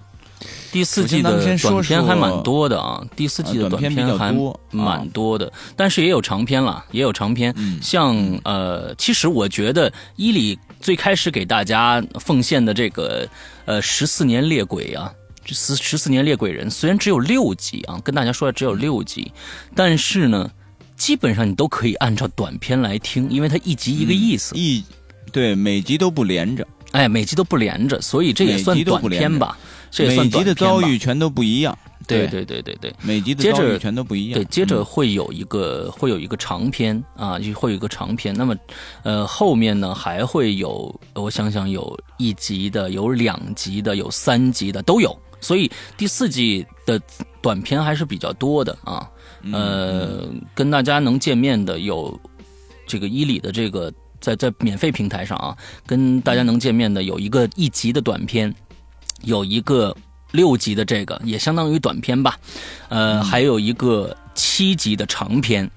[0.73, 4.36] 第四季的短片还蛮多的啊，第四季的短片还
[4.71, 7.53] 蛮多的，但是也有长篇了，也有长篇。
[7.79, 13.29] 像呃，其实我觉得伊里最开始给大家奉献的这个
[13.65, 15.13] 呃十四年猎鬼啊。
[15.45, 19.31] 这十十四年猎鬼人虽然只有六集啊，跟大家说的只有六集，
[19.75, 20.49] 但是呢，
[20.95, 24.55] 基本上你都可以按照短片来听，因为它一集一个意思。
[24.55, 24.83] 一，
[25.31, 26.65] 对，每集都不连着。
[26.93, 29.58] 哎，每集都不连着，所以这也算短片吧？
[29.91, 30.56] 这也算短片吧？
[30.56, 31.77] 每集的遭遇全都不一样。
[32.06, 34.34] 对对对对对，每集的遭遇全都不一样。
[34.34, 38.36] 对，接着会有一个会有一个长篇啊，就会有一个长篇。
[38.36, 38.56] 那么，
[39.03, 45.17] 呃，后面呢还会有，我想想，有一集的，有两集的，有三集的，都有。
[45.39, 47.01] 所以第四季的
[47.41, 49.10] 短片还是比较多的啊，
[49.51, 52.19] 呃，跟大家能见面的有
[52.86, 53.91] 这个伊里的这个
[54.23, 55.51] 在在免费平台上啊，
[55.86, 58.55] 跟大家能见面的有一个一集的短片，
[59.23, 59.93] 有一个
[60.31, 62.39] 六集的这个也相当于短片吧，
[62.88, 65.69] 呃，还有一个七集的长片，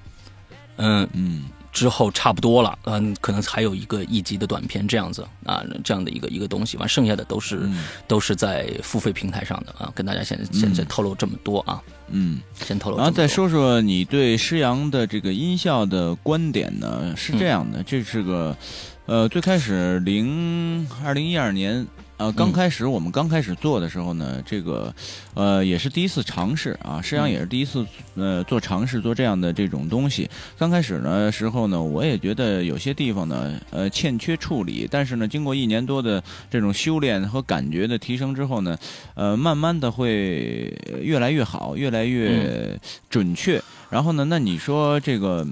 [0.76, 1.08] 嗯。
[1.12, 1.42] 嗯。
[1.76, 7.68] 之后差不多了，嗯，可能还有一个一集的短片这样子啊，这样的一个一个东西，完剩下的都是
[8.08, 12.96] 都是在付费平台上的啊，跟大家现在现在透露这么多啊，嗯，先透露。
[12.96, 17.12] 然后再说说你对施洋的这个音效的观点呢？
[17.14, 18.56] 是这样的，这是个，
[19.04, 21.86] 呃，最开始零二零一二年。
[22.18, 24.94] 呃，刚开始我们刚开始做的时候呢，这个，
[25.34, 30.26] 呃，也是第一次尝试啊，实际上也是第一次呃做尝试做这样的这种东西。
[30.58, 34.88] 刚开始呢时候呢，我也觉得有些地方呢，呃，欠缺处理。
[34.90, 38.78] 但是呢，经过一年多的这种修炼和感觉的提升之后呢，
[39.14, 43.62] 呃，慢慢的会越来越好，越来越准确。
[43.90, 45.46] 然后呢，那你说这个。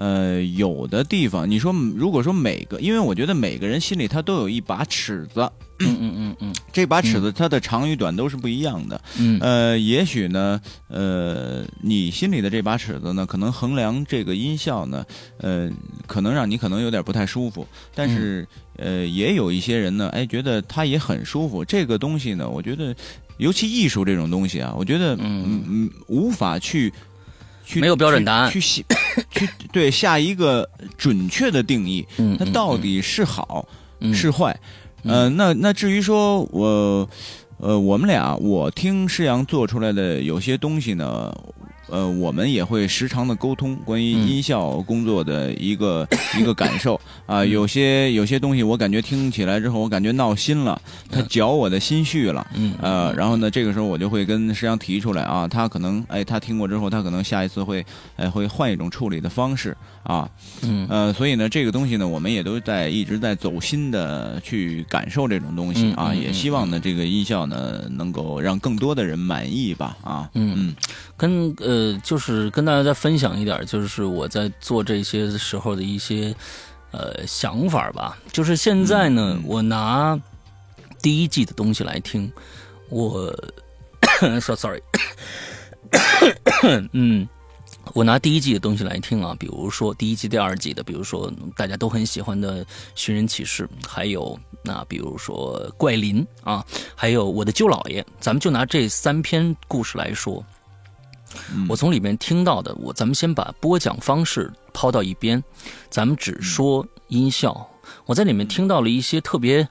[0.00, 5.40] 呃，有的地方，你说如果说每个，因为我觉得每个人心里他都有一把尺子，
[5.78, 10.58] 嗯嗯嗯嗯，这把尺子它的长与短都是不一样的，嗯，呃，也许呢，
[10.88, 15.04] 呃，你心里的这把尺子呢，可能衡量这个音效呢，
[15.36, 15.70] 呃，
[16.06, 21.62] 可能让你可能有点不太舒服，但是呃，也有一些人呢，哎，觉得他也很舒服。
[21.62, 22.96] 这个东西呢，我觉得，
[23.36, 26.90] 尤其艺术这种东西啊，我觉得，嗯嗯，无法去。
[27.78, 28.82] 没有标准答案，去下，
[29.30, 32.06] 去对下一个准确的定义，
[32.38, 33.68] 它到底是好
[34.14, 34.58] 是坏？
[35.04, 37.08] 呃，那那至于说我，
[37.58, 41.32] 呃，我们俩，我听施阳做出来的有些东西呢。
[41.90, 46.06] 呃，我们也会时常的沟通关于音效工作的一个
[46.38, 47.00] 一个感受。
[47.26, 57.84] 啊，有些有些东西我感觉听起来之后，我感觉闹心了，他搅我的心绪了，嗯，呃，然后呢，这个时候我就会跟石阳提出来啊，他可能哎，他听过之后，他可能下一次会
[58.16, 60.30] 哎会换一种处理的方式啊，
[60.62, 70.76] 嗯，呃，所以呢，这个东西呢，我们也都在一直在走心的去感受这种东西啊，也希望呢，这个音效呢能够让更多的人满意吧，啊，嗯嗯，
[71.16, 71.80] 跟呃。
[71.80, 76.34] 呃，就是跟大家再分享一点，就是我在做这些时候的一些
[76.90, 78.18] 呃想法吧。
[78.32, 80.20] 就是现在呢，我拿
[81.00, 82.30] 第一季的东西来听，
[82.88, 83.32] 我
[84.42, 84.82] 说 sorry，
[86.92, 87.26] 嗯，
[87.92, 92.64] 我拿第一季的东西来听啊，比如说第一季、第二季的，比如说大家都很喜欢的
[92.94, 96.64] 《寻人启事》，还有那比如说《怪林》啊，
[96.94, 100.44] 还有我的舅姥爷，咱们就拿这三篇故事来说。
[101.68, 105.42] 我从里面听到的，我咱们先把播讲方式抛到一边，
[105.88, 107.68] 咱们只说音效。
[108.04, 109.68] 我在里面听到了一些特别，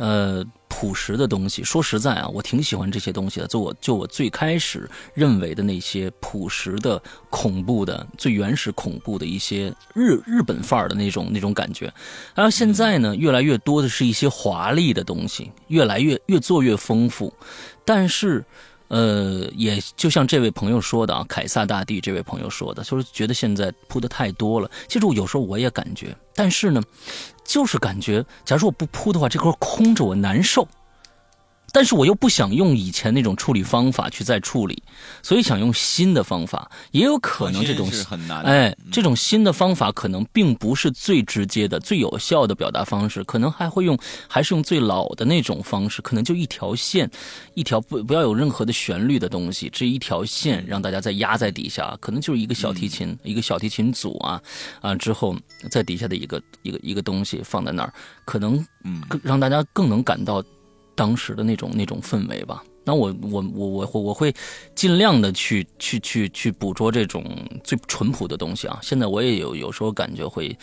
[0.00, 1.62] 呃，朴实的东西。
[1.62, 3.46] 说实在啊，我挺喜欢这些东西的。
[3.46, 11.92] 就我就我最开始认为的那些朴实的、恐怖的、最原始恐怖的一些日日本范儿的那种那种感觉。
[12.34, 17.30] 然后现在呢，越来越多的是一些华丽的东西，越来越越做越丰富，
[17.84, 18.42] 但是。
[18.90, 24.68] 呃，也就像这位朋友说的啊，凯撒大帝这位朋友说的，就是觉得现在铺的太多了。
[24.88, 26.82] 其实我有时候我也感觉，但是呢，
[27.44, 30.66] 就是感觉，假如我不铺的话，这块空着我难受。
[31.72, 34.82] 但是我又不想用以前那种处理方法去再处理，
[35.22, 36.70] 所以想用新的方法。
[36.90, 47.10] 也有可能这种很难哎，这种新的方法可能并不是最直接的、最有效的表达方式，可能还会用还是用最老的那种方式，可能就一条线，
[47.54, 54.40] 一条不不要有任何的旋律的东西，这一条线让大家再压在底下，可能就是一个小提琴，一个小提琴组啊
[54.80, 55.36] 啊之后
[55.70, 57.92] 在底下的一个一个一个东西放在那儿，
[58.24, 60.42] 可能嗯让大家更能感到。
[61.00, 64.34] 当时的那种那种氛围吧，那我我我我我我会
[64.74, 67.24] 尽量的去去去去捕捉这种
[67.64, 68.78] 最淳朴的东西啊。
[68.82, 70.54] 现在我也有有时候感觉会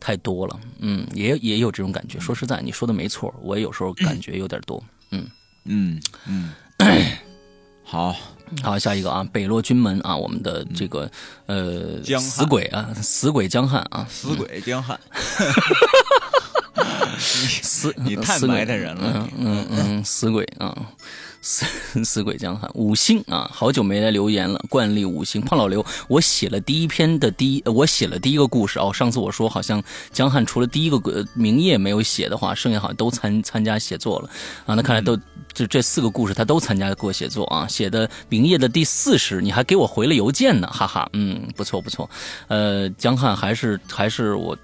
[0.00, 2.18] 太多了，嗯，也也有这种感觉。
[2.18, 5.28] 说实在，你说的没错，我也有时候感觉有点多，嗯。
[5.66, 6.50] 嗯嗯，
[7.84, 8.16] 好，
[8.62, 11.08] 好，下一个啊，北落军门啊，我们的这个
[11.46, 14.98] 呃死鬼啊，死鬼江汉啊，死鬼江汉，
[17.18, 20.76] 死 你太埋汰人了嗯嗯嗯，死鬼啊，
[21.40, 21.66] 死
[22.04, 25.40] 死鬼江汉五星啊，好久没来留言了，惯例五星。
[25.40, 28.92] 胖老刘，我写了第一篇的第一，呃我写了第一个故事哦。
[28.92, 34.30] 上次我说好像江汉除了第一个呃名页没有写的话，剩下好像都参参加写作了
[34.66, 34.74] 啊。
[34.74, 35.16] 那看来都
[35.52, 42.08] 就这四个故事他都参加过写作啊，写的名夜的第四十，你还给我回了邮件呢，哈哈，嗯，不错不错。
[42.48, 44.56] 呃，江汉还是还是我。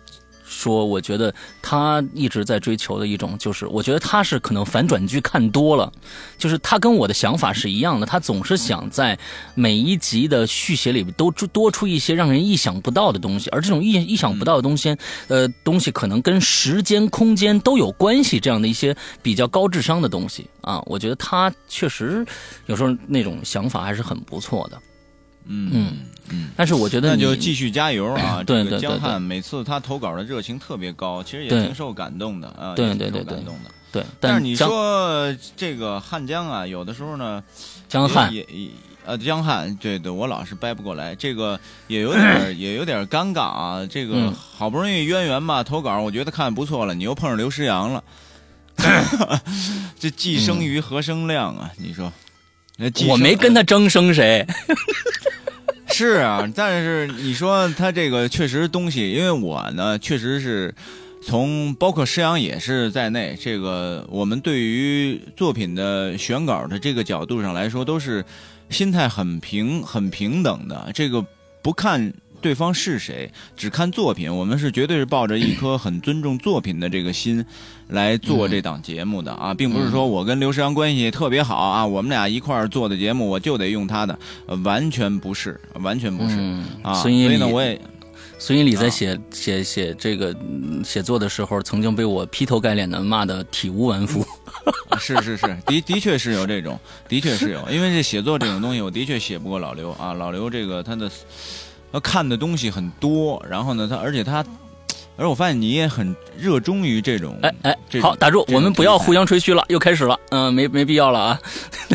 [0.59, 5.93] 说，我觉得他一直在追求的一种，就是我觉得他是可能反转剧看多了，
[6.37, 9.17] 就是他跟我的想法是一样的，他总是想在
[9.55, 14.97] 每一集的续写里都多出一些让人意想不到的东西，而这种意意想不到的东西，
[15.29, 22.27] 呃，东西可能跟时间、空间都有关系，这样的一些比较高智商的东西啊，我觉得他确实
[22.67, 24.81] 有时候那种想法还是很不错的，
[25.49, 25.97] 嗯嗯
[26.31, 28.43] 嗯，但是我觉得那就继续加油啊！
[28.47, 33.71] 对对对这个江汉每次他投稿的热情特别高，其实也挺受感动的啊，对也挺受对对对感动的。
[33.91, 37.43] 对，但是你说这个汉江啊，有的时候呢，
[37.89, 38.69] 江汉也也
[39.07, 43.87] 呃江汉，对对，我老是掰不过来，这个也有点儿 也有点儿尴尬啊。
[43.91, 48.05] 这个嗯好不容易渊源吧，投稿我觉得看不错了，你又碰上刘诗阳了，
[49.99, 51.71] 这既生瑜何生亮啊？
[51.79, 52.13] 你说？
[53.09, 54.47] 我没跟他争生谁，
[55.93, 60.75] 是啊，但是你说他这个确实东西，因为我呢确实是
[61.25, 68.25] 从包括施阳也是在内，这个我们对于作品的选稿的这个角度上来说，都是
[68.71, 71.25] 心态很平很平等的，这个
[71.63, 72.13] 不看。
[72.41, 77.45] 对方是谁，只看作品，我们是绝对是抱着一颗很尊重作品的这个心
[77.89, 86.95] 来做这档节目的啊，并不是说我跟刘诗阳关系特别好啊，我们俩一块儿做的节目我就得用他的，呃完全不是，完全不是、嗯啊。
[86.95, 87.81] 所以呢，我也
[88.39, 94.25] 孙一礼在啊写、写写这个嗯写作的时候，曾经被我劈头盖脸的骂的体无完肤。
[94.99, 100.13] 是是是，的的确是有这种，的确是有，因为这写作这种东西，我的确写不过老刘啊。
[100.13, 101.11] 老刘这个他的
[101.91, 104.45] 他看的东西很多，然后呢，他而且他，
[105.19, 111.41] 而我发现你也很热衷于这种，哎哎这，好，打住，我们不要互相吹嘘了，又开始了，嗯、没没必要了啊。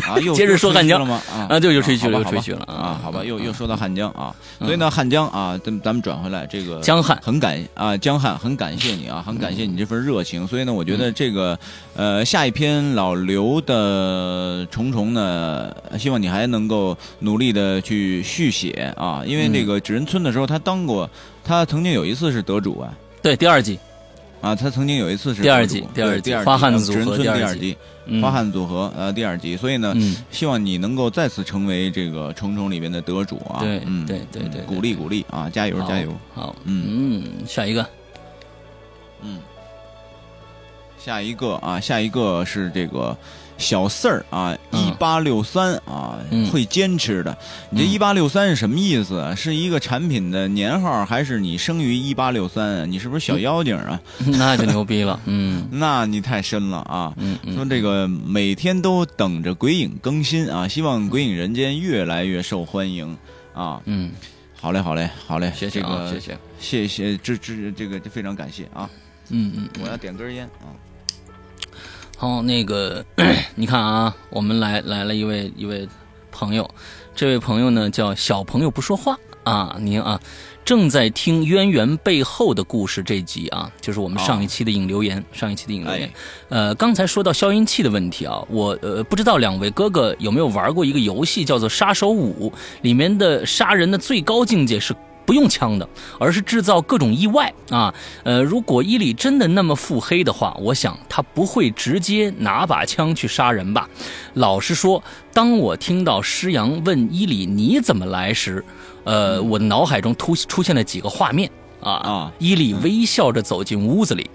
[0.06, 1.22] 啊， 又接着说汉江嘘了吗？
[1.32, 10.46] 啊啊对又吹嘘了又吹嘘了啊好吧又又说到汉江啊，嗯所以呢，汉江啊，咱咱们转回来，这个江汉很感啊，江汉很感谢你啊，很感谢你这份热情。
[10.46, 11.58] 所以呢，我觉得嗯这个
[11.96, 21.08] 呃下一篇老刘的重重呢，希望你还能够努力的去续写啊，因为嗯这个纸人村的时候，他当过，
[21.42, 22.92] 他曾经有一次是得主啊。
[23.24, 23.78] 对，第二季，
[24.42, 27.74] 啊，他曾经有一次是第二季第二第二花汉组合第二季。
[28.20, 33.60] 花汉组合呃第二季，所以呢，嗯，希望你能够再次成为这个虫虫里面的得主啊！
[33.60, 34.60] 对嗯，对对对对。
[34.66, 36.14] 鼓励鼓励啊，加油加油！
[36.34, 36.84] 好，嗯。
[36.86, 37.88] 嗯，下一个，
[39.22, 39.38] 嗯，
[40.98, 43.16] 下一个啊，下一个是这个
[43.56, 47.36] 小四儿啊，嗯一八六三啊，嗯会坚持的。
[47.70, 49.34] 你这嗯一八六三是什么意思啊？
[49.34, 52.86] 是一个产品的年号，还是你生于一八六三啊？
[52.86, 54.00] 你是不是小妖精啊？
[54.26, 57.12] 那就牛逼了，嗯 那你太深了啊！
[57.16, 63.16] 嗯嗯，说这个每天都等着鬼影更新啊，希望鬼影人间越来越受欢迎
[63.54, 63.80] 啊！
[63.84, 64.10] 嗯，
[64.60, 68.90] 好嘞，好嘞，好嘞，谢谢啊，这个谢谢，谢谢，这这这个非常感谢啊！
[69.30, 69.68] 嗯嗯。
[69.82, 70.68] 我要点根烟啊！
[72.24, 73.04] 好，那个
[73.54, 75.86] 你看啊，我们来来了一位一位
[76.32, 76.66] 朋友，
[77.14, 80.18] 这位朋友呢叫小朋友不说话啊，您啊
[80.64, 86.08] 正在听渊源背后的故事这集啊，就是我们上一期的引留言，上一期的引留言。
[86.08, 86.12] 哎
[86.48, 92.50] 呃，刚才说到消音器的问题啊，我呃不知道两位哥哥有没有玩过一个游戏叫做《杀手五》，
[92.80, 94.96] 里面的杀人的最高境界是。
[95.24, 97.94] 不用枪的，而是制造各种意外啊！
[98.24, 103.88] 呃，如果伊里真的那么腹黑的话，我想他不会直接拿把枪去杀人吧？
[104.34, 105.02] 老实说，
[105.32, 108.64] 当我听到施阳问伊里你怎么来时，
[109.04, 111.50] 呃，我的脑海中突出现了几个画面
[111.80, 111.92] 啊。
[111.92, 112.32] 啊。
[112.38, 114.28] 伊里微笑着走进屋子里，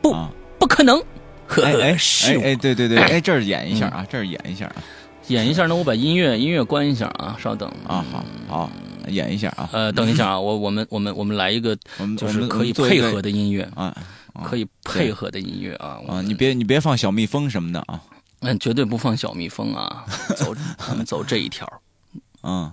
[0.00, 0.30] 不，啊。
[0.58, 0.98] 不可能，
[1.46, 2.36] 呵 呵，哎 哎是。
[2.38, 4.74] 哎哎，对对对，哎， 这儿演一下啊，这儿演一下啊。
[5.28, 7.68] 演一下那，我把音乐音乐关一下啊，稍等。
[7.86, 8.70] 啊，好好
[9.08, 13.96] 演一下啊，呃，等一下啊，我我们我们我们来一个我们就是可以配合的音乐，啊
[14.44, 18.00] 可以配合的音乐啊啊，你别你别放小蜜蜂什么的啊
[18.40, 20.04] 嗯，绝对不放小蜜蜂啊，
[20.36, 21.66] 走，咱们走这一条。
[22.42, 22.72] 嗯，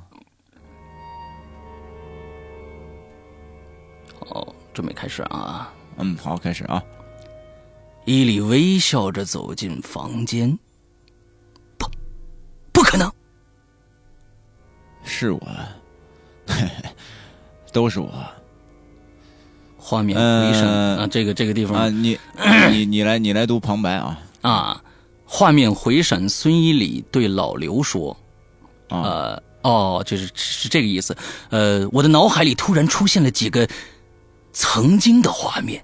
[4.20, 5.74] 好，准备开始啊。
[5.98, 6.84] 嗯，好，开始啊。
[8.06, 10.56] 伊里微笑着走进房间。
[11.80, 11.90] 不，
[12.72, 13.12] 不可能，
[15.04, 15.42] 是我，
[17.72, 18.12] 都是我。
[19.78, 22.18] 画面回声、呃啊，这个这个地方啊，你
[22.72, 24.84] 你你来你来读旁白啊啊，
[25.26, 28.18] 画面回闪，孙一礼对老刘说
[28.90, 31.16] ：“啊呃，哦，就是是这个意思。
[31.50, 33.68] 呃，我的脑海里突然出现了几个
[34.54, 35.84] 曾经的画面。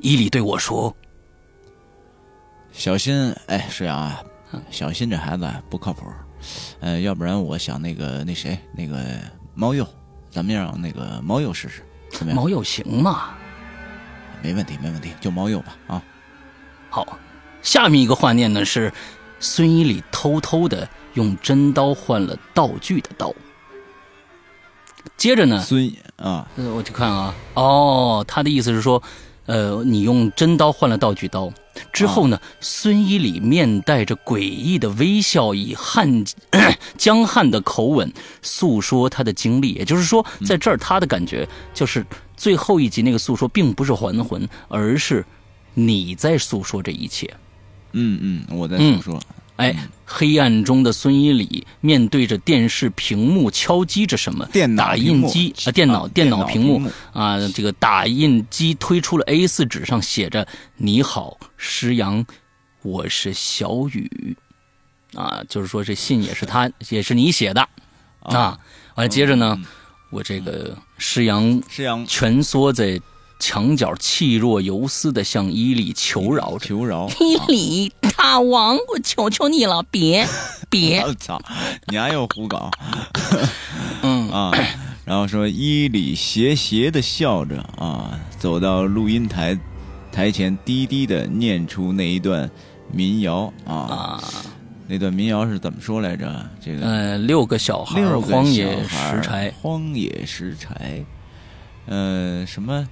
[0.00, 0.92] 伊礼对我说
[2.72, 4.20] 小心，哎，石阳啊，
[4.68, 6.06] 小心这孩子不靠谱。
[6.80, 8.98] 呃，要不然我想那个那谁那个
[9.54, 9.86] 猫鼬，
[10.30, 12.36] 咱们让那个猫鼬试试，怎：“么样？
[12.36, 13.30] 猫鼬行吗
[14.42, 16.02] 没问题，没问题，就猫鼬吧啊。？”
[16.90, 17.18] 好，
[17.62, 18.92] 下面一个画面呢是
[19.40, 23.34] 孙一礼偷偷的用真刀换了道具的刀。
[25.16, 29.02] 接着呢，孙啊，呃，我去看啊，哦，他的意思是说，
[29.46, 31.52] 呃，你用真刀换了道具刀
[31.92, 36.24] 之后呢，孙一礼面带着诡异的微笑，以汉
[36.96, 39.72] 江汉的口吻诉说他的经历。
[39.72, 42.04] 也就是说，在这儿他的感觉就是
[42.36, 45.24] 最后一集那个诉说，并不是还魂，而是
[45.74, 47.28] 你在诉说这一切。
[47.92, 48.18] 嗯
[48.48, 49.20] 嗯，我在诉说，
[49.56, 54.44] 哎，黑暗中的孙一礼面对着电视屏幕敲击着什么？
[54.46, 56.90] 电脑打印机啊，电脑啊电脑屏幕。
[57.12, 60.46] 啊，这个打印机推出了 A 4纸上写着
[60.76, 62.24] “你好，施阳，
[62.82, 64.36] 我是小雨”，
[65.14, 67.60] 啊，就是说这信也是他也是你写的。
[68.20, 68.58] 啊。
[68.94, 69.58] 完了，接着呢，
[70.10, 72.04] 我这个施阳石阳。
[72.06, 73.00] 蜷缩在
[73.42, 76.68] 墙角，气若游丝的向伊利求饶着。
[76.68, 77.10] 求饶。
[77.18, 80.24] 伊里大王，我求求你了，别
[80.70, 81.42] 别，我操，
[81.88, 82.70] 你还要胡搞
[84.02, 84.52] 嗯啊！
[85.04, 89.58] 然后说伊里斜斜的笑着啊，走到录音台
[90.12, 92.48] 台前，低低的念出那一段
[92.92, 93.74] 民谣啊。
[93.74, 94.24] 啊，
[94.86, 96.48] 那段民谣是怎么说来着？
[96.64, 101.04] 这个呃，六个小孩，六个荒野小孩儿拾柴，荒野拾柴，
[101.86, 102.88] 呃，什么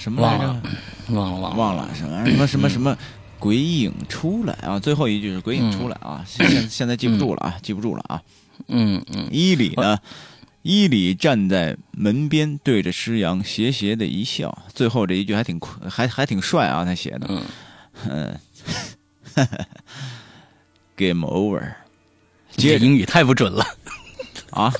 [0.00, 0.62] 什么来着
[1.10, 1.40] 忘了？
[1.40, 2.96] 忘了忘了什么什么什么什么
[3.38, 4.78] 鬼影出来啊！
[4.78, 6.24] 最后一句是鬼影出来啊！
[6.26, 8.22] 现现现在记不住了啊，记不住了啊！
[8.68, 9.98] 嗯嗯伊里呢？
[10.62, 14.56] 伊里站在门边，对着施阳斜斜的一笑。
[14.74, 17.26] 最后这一句还挺酷还还挺帅啊，他写的。
[17.28, 17.42] 嗯
[19.36, 19.46] 嗯
[20.96, 21.74] ，Game over
[22.56, 23.64] 这英语太不准了
[24.50, 24.72] 啊，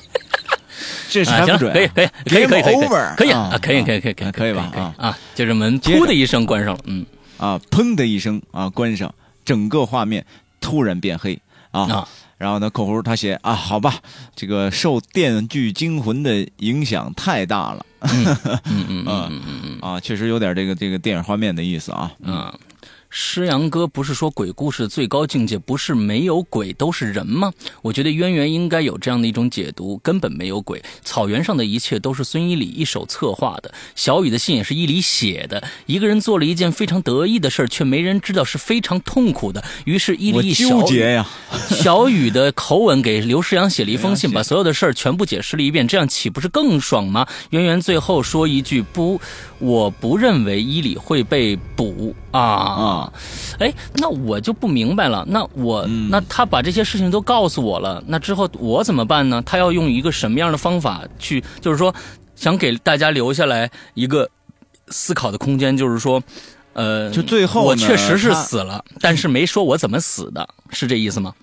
[1.09, 1.73] 这是不准啊？
[1.73, 2.87] 可以可以可以可以可以
[3.17, 5.17] 可以啊可以可以可以可以啊可以吧啊啊！
[5.35, 7.05] 就这门噗的一声关上了，嗯
[7.37, 7.59] 啊！
[7.71, 10.25] 砰的一声啊，关上，整个画面
[10.61, 11.39] 突然变黑
[11.71, 11.81] 啊。
[11.91, 12.07] 啊
[12.37, 13.95] 然后呢，口胡他写啊，好吧，
[14.33, 22.09] 这个受《电锯惊魂》的影响太大了嗯嗯嗯 嗯嗯啊，确实有点这个这个电影画面的意思啊。
[22.23, 22.49] 嗯
[23.09, 23.29] 啊。
[23.29, 27.53] 施阳哥不是说鬼故事最高境界不是没有鬼都是人吗？
[27.81, 30.83] 我觉得渊源应该有这样的一种解读，根本没有鬼。
[31.03, 35.63] 草原上的一切都是孙一礼一手策划的，小雨的信也是伊礼写的。
[35.85, 39.63] 一个人做了一件非常得意的事儿，却没人知道是非常痛苦的。
[39.85, 41.27] 于是伊我礼以小雨纠结呀，
[41.69, 47.27] 小雨的口吻给刘世阳写了一封信， 把所有的事儿全部解释了一遍，这样岂不是更爽吗？
[47.51, 49.19] 渊源最后说一句不，
[49.59, 52.98] 我不认为伊里会被捕啊啊！
[53.59, 59.43] 哎，那我就不明白了，那我、嗯那他把这些事情都告诉我了，那之后我怎么办呢？
[59.45, 61.93] 他要用一个什么样的方法去，就是说
[62.35, 64.29] 想给大家留下来一个
[64.87, 66.21] 思考的空间，就是说。
[66.73, 71.33] 呃，就最后我确实是死了，但是没说我怎么死的，是这意思吗？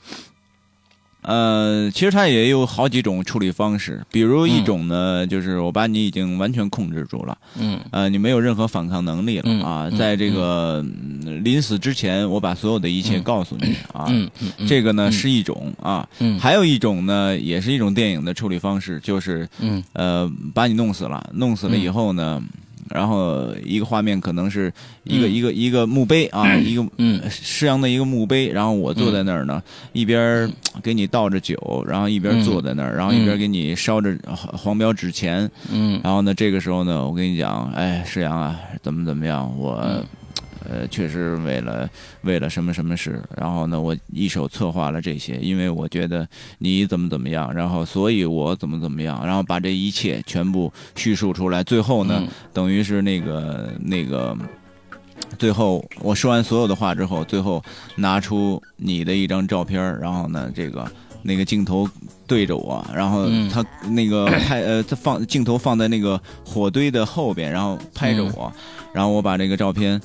[1.27, 7.81] 呃，其实它也有好几种处理方式，比如一种呢，就是我把你已经完全控制住了，嗯。
[7.91, 11.43] 呃，你没有任何反抗能力了嗯啊，嗯在这个嗯。
[11.43, 14.07] 临死之前，我把所有的一切告诉你啊，
[14.69, 16.39] 这个呢是一种啊，嗯。
[16.39, 19.83] 还有一种呢，也是一种电影的处理方式，就是嗯。
[19.95, 22.41] 呃，把你弄死了，弄死了以后呢，
[22.91, 24.73] 然后一个画面可能是
[25.05, 25.33] 一个、嗯。
[25.33, 27.21] 一个一个墓碑啊，一个嗯。
[27.31, 29.63] 施阳的一个墓碑，然后我坐在那儿呢，
[29.93, 30.51] 一边儿
[30.83, 36.01] 给你倒着酒，然后一边坐在那儿，然后一边给你烧着黄黄标纸钱，嗯。
[36.03, 39.83] 然后呢，这个时候呢，我跟你讲，哎，施阳啊，怎么怎么样，我。
[40.71, 41.89] 呃，确实为了
[42.23, 46.27] 为了什么什么事，然后呢，我一手策划了这些，因为我觉得
[46.59, 52.29] 你怎么怎么样，然后所以我怎么怎么样，然后把这一切全部叙述出来，最后呢，嗯。
[52.53, 54.37] 等于是那个那个
[55.39, 57.63] 最后我说完所有的话之后，最后
[57.97, 60.91] 拿出你的一张照片，然后呢，这个
[61.23, 61.89] 那个镜头
[62.27, 63.49] 对着我，然后嗯。
[63.49, 68.53] 他那个 拍呃，他放镜头放在那个火堆的后边，然后拍着我，
[68.93, 70.01] 然后我把这个照片。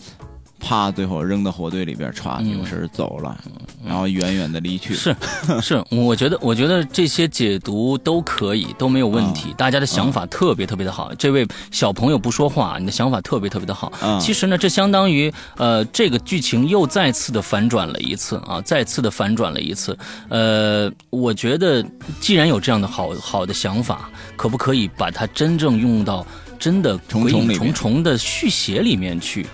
[0.61, 0.91] 啪！
[0.91, 3.37] 最后扔到火堆里边，歘，嗯扭身走了，
[3.85, 4.93] 然后远远的离去。
[4.93, 5.15] 是
[5.61, 9.53] 是，我觉得我觉得这些解读都可以，都没有问题。
[9.57, 11.13] 大家的想法特别特别的好。
[11.15, 13.91] 这位小朋友不说话，你的想法特别特别的好。
[14.01, 19.97] 嗯其实呢，这相当于呃，这个剧情又再次的反转了一次啊，再次的反转了一次。
[20.29, 21.83] 呃，我觉得
[22.19, 26.25] 既然有这样的好好的想法，可不可以把它真正用到
[26.59, 29.45] 真的鬼影重重重重的续写里面去？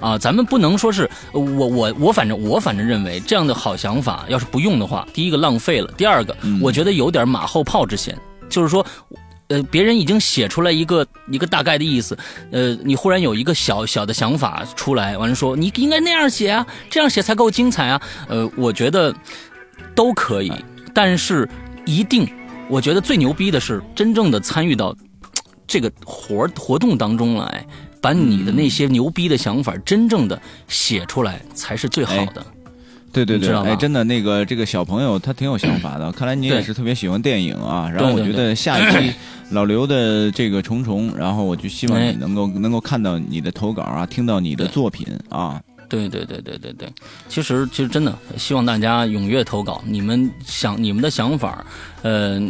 [0.00, 8.16] 啊，咱们不能说是呃我我我反正我反正认为这样的好想法要是不用的话，第一个浪费了，第二个、嗯我觉得有点马后炮之嫌，
[8.48, 8.84] 就是说。
[9.48, 12.18] 呃，别人已经写出来一个一个大概的意思，
[12.50, 18.02] 呃，你忽然有一个小小的想法出来，完了说你应该那样写啊，这样写才够精彩啊。
[18.26, 19.14] 呃，我觉得
[19.94, 20.50] 都可以，
[20.92, 21.48] 但是
[21.84, 22.28] 一定，
[22.68, 24.92] 我觉得最牛逼的是真正的参与到
[25.64, 27.64] 这个活活动当中来，
[28.06, 32.46] 把你的那些牛逼的想法真正的写出来，才是最好的。
[33.12, 37.90] 对对对，哎，真的那个这个小朋友他挺有想法的， 看来你也是特别喜欢电影啊。
[37.92, 39.12] 然后我觉得下一期
[39.50, 45.60] 老刘的这个重重，然后我就希望哎你能够能够看到你的投稿啊，听到你的作品啊。
[45.88, 46.88] 对对对对对对，
[47.28, 51.64] 其实其实真的希望大家踊跃投稿，你们想你们的想法，
[52.02, 52.40] 呃，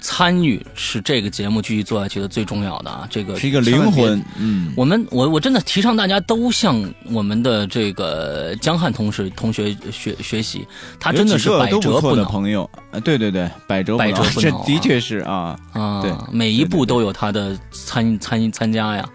[0.00, 10.66] 参与是这个节目继续做下去的最重要的啊，这个是一个灵魂，嗯，我们我我真的提倡大家都向我们的这个江汉同事同学学学习，
[10.98, 16.78] 他真的是百折不挠朋友，呃，对对对，百折百折挠，这不挠 啊的确是啊，啊，对每一对对对。
[16.78, 19.08] 步都有他的参参参加呀，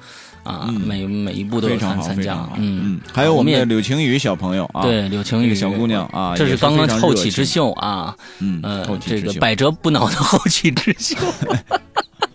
[0.46, 0.82] 啊，嗯。
[0.86, 2.82] 每每一步都有非常好，他参加嗯。
[2.84, 8.62] 嗯，还有我们也的柳晴雨小朋友啊，，对柳晴雨小姑娘啊，这是刚刚后起之，秀啊，嗯，
[9.06, 11.18] 这个百折不挠的后起之秀。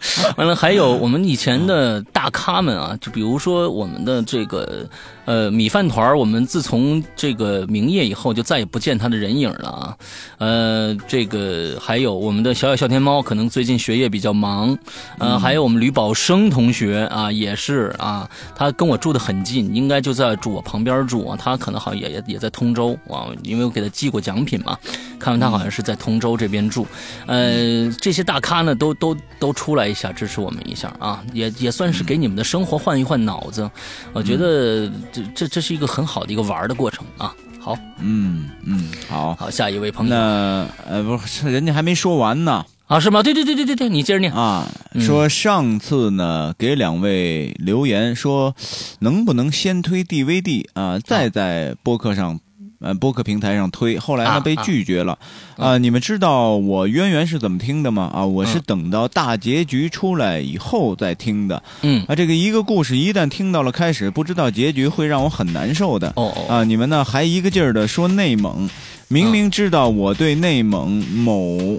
[0.36, 4.88] 完了，还有我们以前的大咖们啊，就比如说我们的这个
[5.24, 9.96] 呃米饭团我们自从这个明夜以后，就再也不见他的人影了啊。
[10.38, 14.76] 呃，这个还有我们的小小笑天猫，可能最近学业比较忙。
[15.18, 21.36] 呃，还有我们吕宝生同学啊，也是啊，他跟我住的很近，应该就在住我旁边住啊。
[21.38, 24.78] 他可能好像也也也在通州啊，因为我给他寄过奖品嘛，
[25.18, 26.86] 看完他好像是在通州这边住。
[27.26, 33.68] 呃，这些大咖呢，都都都出来一下支持我们一下啊，也也算是给你们的生活换一换脑子。
[34.12, 37.34] 我觉得这这这是一个很好的一个玩的过程啊。
[37.59, 43.22] 好嗯嗯，好，好，下一位朋友那呃不是，人家还没说完呢啊，是吗？
[43.22, 44.32] 对对对对对对，你接着念。
[44.32, 48.55] 啊，嗯说上次呢给两位留言说，
[49.01, 52.41] 能不能先推 DVD 啊，再在播客上。
[52.80, 54.62] 呃，播客平台上推，后来啊呢被啊。
[54.64, 55.18] 拒绝了。
[55.56, 58.10] 啊，你们知道我渊源是怎么听的吗？
[58.12, 58.62] 啊，我是嗯。
[58.66, 61.62] 等到大结局出来以后再听的。
[61.82, 66.08] 嗯，啊，这个一个故事一旦听到了开始，不知道结局会让我很难受的。
[66.16, 68.68] 哦哦，啊，你们呢还一个劲儿的说内蒙，
[69.08, 71.78] 明明知道我对内蒙某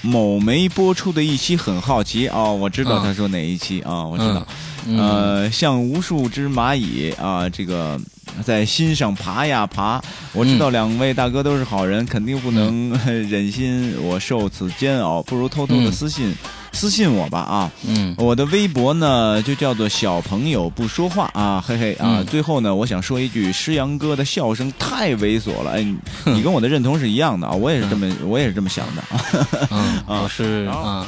[0.00, 3.02] 某没播出的一期很好奇哦，我知道嗯。
[3.02, 4.46] 他说哪一期啊，我知道，
[4.86, 8.00] 嗯，呃，像无数只蚂蚁啊，这个
[8.44, 10.00] 在心上爬呀爬。
[10.32, 12.92] 我知嗯道两位大哥都是好人，肯定不能
[13.28, 16.34] 忍心我受此煎熬，不如偷偷的嗯私信、
[16.72, 17.70] 私信我吧啊。
[17.86, 22.18] 嗯我的微博呢就叫做小朋友不说话啊，嘿嘿啊。
[22.18, 29.48] 嗯最后呢，我想说一句，诗阳哥的笑声太猥琐了，哎，你你跟我的认同是一样的啊，我也是这么我也是这么想的啊。
[29.70, 31.06] 嗯， 啊我是啊，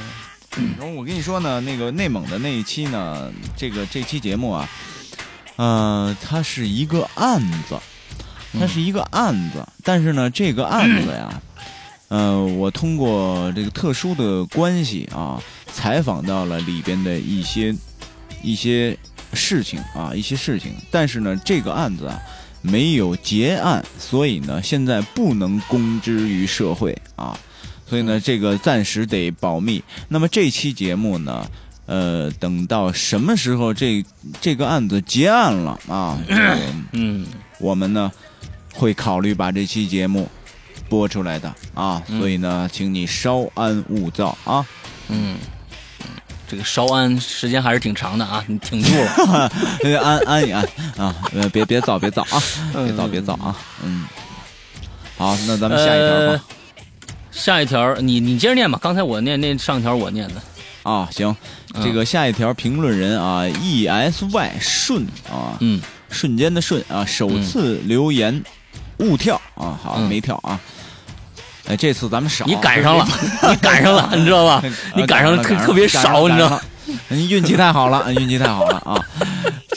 [0.78, 4.68] 然后我跟你说呢，那个内蒙的那一期呢，这个这期节目啊，
[5.58, 7.78] 呃，它是一个案子，
[8.58, 11.42] 它是一个案子，但是呢，这个案子呀，
[12.08, 15.42] 呃，我通过这个特殊的关系啊，
[15.72, 17.74] 采访到了里边的一些
[18.42, 18.96] 一些
[19.34, 22.18] 事情啊，一些事情，但是呢，这个案子啊。
[22.60, 27.38] 没有结案，所以呢，现在不能公之于社会啊。
[27.88, 29.82] 所以呢，这个暂时得保密。
[30.08, 31.48] 那么这期节目呢，
[31.88, 34.04] 呃，等到什么时候这
[34.40, 36.16] 这个案子结案了啊，
[36.92, 37.26] 嗯
[37.58, 38.12] 我们呢
[38.74, 40.28] 会考虑把这期节目
[40.88, 42.02] 播出来的啊。
[42.08, 44.64] 嗯所以呢，请你稍安勿躁啊。
[45.08, 45.36] 嗯。
[46.50, 49.52] 这个稍安时间还是挺长的啊，你挺住了。
[49.84, 50.62] 呃 安安一安
[50.96, 53.54] 啊，呃，别别躁，别躁啊，别躁，嗯别躁啊。
[53.84, 54.06] 嗯，
[55.18, 56.44] 好，那咱们下一条呃吧。
[57.30, 58.78] 下一条，你你接着念吧。
[58.80, 60.42] 刚才我念那上一条我念的。
[60.88, 61.34] 啊，行，
[61.74, 65.80] 嗯这个下一条评论人啊，E S Y 顺啊，嗯
[66.10, 68.42] 瞬间的瞬啊，首次留言
[68.98, 70.58] 勿跳啊，好嗯没跳啊。
[71.66, 73.06] 哎，这次咱们少，你赶上了，
[73.50, 74.62] 你赶上了，你知道吧？
[74.96, 76.58] 你赶上了特特别少，你知道？
[77.08, 78.96] 你运气太好了，运气太好了啊！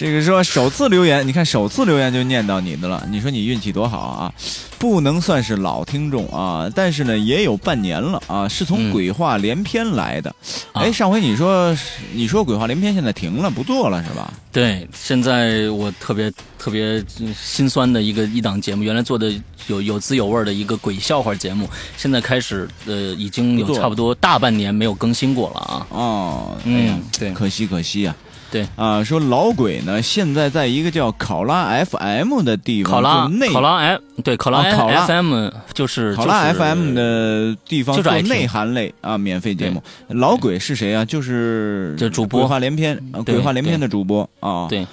[0.01, 4.33] 这个说首次留言，你看首次留言就念到你的了，你说你运气多好啊！
[4.79, 10.31] 不能算是老听众啊，但是呢也有半年了啊，是从嗯鬼话连篇来的。
[10.71, 11.77] 啊哎、上回你说
[12.13, 14.33] 你说鬼话连篇现在停了不做了是吧？
[14.51, 19.31] 对，现在我特别特别嗯心酸的一个一档节目，原来做的
[19.67, 25.87] 有有滋有味的一个鬼笑话节目，现在开始呃已经有差不多大半年没有更新过了啊。
[25.91, 28.15] 哦，哎呀嗯，对可惜可惜啊。
[28.51, 39.81] 对啊，说老鬼呢，现在在一个叫考拉 FM 的地方考拉考拉 F 对考拉啊考拉 FM 就是考拉 FM 的地方做内涵类啊，免费节目。
[40.09, 41.05] 老鬼是谁啊？
[41.05, 44.67] 就是这主播鬼话连篇，鬼话连篇的主播啊。
[44.67, 44.85] 对，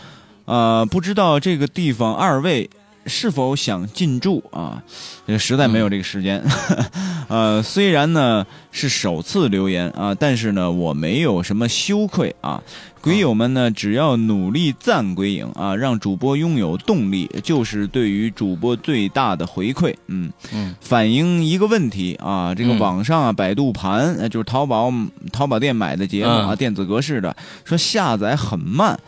[0.44, 2.70] 呃，不知道这个地方二位
[3.08, 4.82] 是否想进驻啊？
[5.26, 6.44] 这个实在没有这个时间。
[7.28, 12.62] 呃，虽然呢是首次留言啊，但是呢我没有什么羞愧啊。
[13.00, 19.94] 鬼友们呢，只要努力赞鬼影啊，让主播拥有动力，就是对于主播最大的回馈。
[20.08, 24.92] 嗯嗯，反映一个问题啊，这个嗯网上啊，百度盘，呃就是淘宝
[25.32, 27.34] 淘宝店买的节目啊，嗯电子格式的，
[27.64, 28.98] 说下载很慢。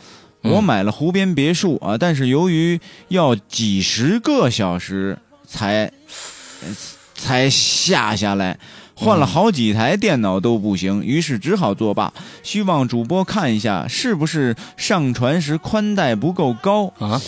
[0.42, 5.92] 嗯我买了湖边别墅啊，但是由于要几十个小时才
[6.62, 6.76] 呃
[7.14, 8.58] 才下下来，
[8.94, 12.12] 换了好几台电脑都不行，于是只好作罢。
[12.42, 16.86] 希望主播看一下，是不是上传时宽带不够高？
[16.98, 17.20] 啊，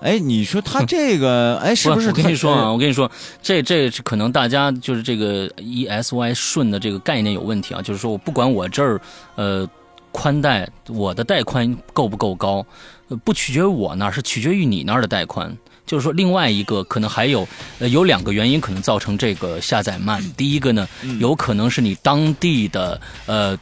[0.00, 3.10] 哎，你说他这个， 哎，是不是我跟你说啊，我跟你说，
[3.42, 9.00] 这这可能大家就是这个 ESY 顺的这个概念有问题啊，就是说我不管我这儿
[9.34, 9.68] 呃
[10.12, 12.64] 宽带我的带宽够不够高，
[13.08, 15.56] 呃不取决于我那儿，是取决于你那儿的带宽。
[15.84, 17.46] 就是说，另外一个可能还有，
[17.80, 20.22] 呃，有两个原因可能造成这个下载慢。
[20.36, 23.58] 第一个呢，嗯有可能是你当地的呃呃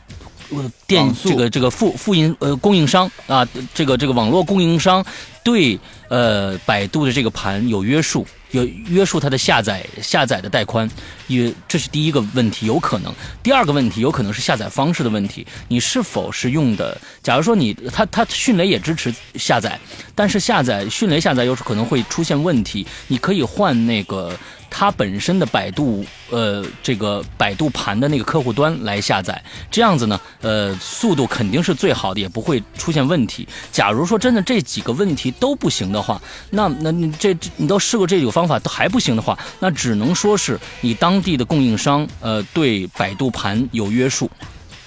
[0.87, 5.05] 电这个这个复复印呃供应商啊，这个这个网络供应商
[5.43, 5.79] 对
[6.09, 10.89] 呃百度的这个盘有约束，有约束它的下载下载的带宽，
[11.29, 13.15] 也这是第一个问题，有可能。
[13.43, 17.01] 第二个问题有可能是下载方式的问题，你是否是用的？
[17.23, 19.79] 假如说你它它迅雷也支持下载，
[20.15, 24.37] 但是下载迅雷下载有时可能会出现问题，你可以换那个。
[24.71, 33.47] 它本身的百度呃这个百度盘的那个客户端来下载，这样子呢，呃，速度肯定是最好的，也不会出现问题。
[33.73, 44.31] 假如说真的这几个问题都不行的话，那那你这你都试过这几个方法都还不行的话，那只能说是你当地的供应商呃对百度盘有约束，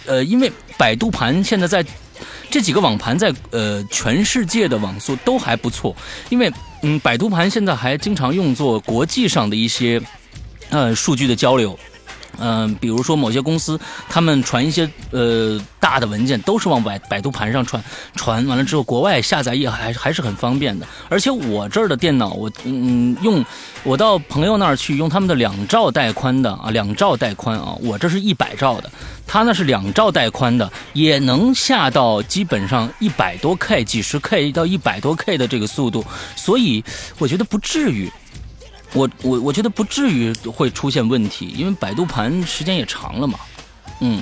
[0.05, 1.85] 呃，因为百度盘现在在。
[2.49, 5.95] 这几个网盘在呃全世界的网速都还不错，
[6.29, 6.51] 因为
[6.81, 10.01] 嗯百度盘现在还经常用作国际上的一些
[10.69, 11.77] 呃数据的交流。
[12.39, 13.79] 嗯、比如说某些公司，
[14.09, 17.83] 他们传一些呃大的文件，都是往百百度盘上传，
[18.15, 20.85] 传完了之后，国外下载也还还是很方便的。
[21.09, 23.43] 而且我这儿的电脑，我嗯用
[23.83, 28.89] 我到朋友那儿去用他们的两兆带宽的啊，两兆带宽啊，我这是一百兆的，
[29.27, 36.03] 他那是两兆带宽的，也能下到基本上一百多 K、几十 K 到一百多 K 的这个速度，
[36.35, 36.83] 所以
[37.19, 38.11] 我觉得不至于。
[38.93, 43.39] 我我我觉得不至于会出现问题，因为百度盘时间也长了嘛，
[43.99, 44.21] 嗯，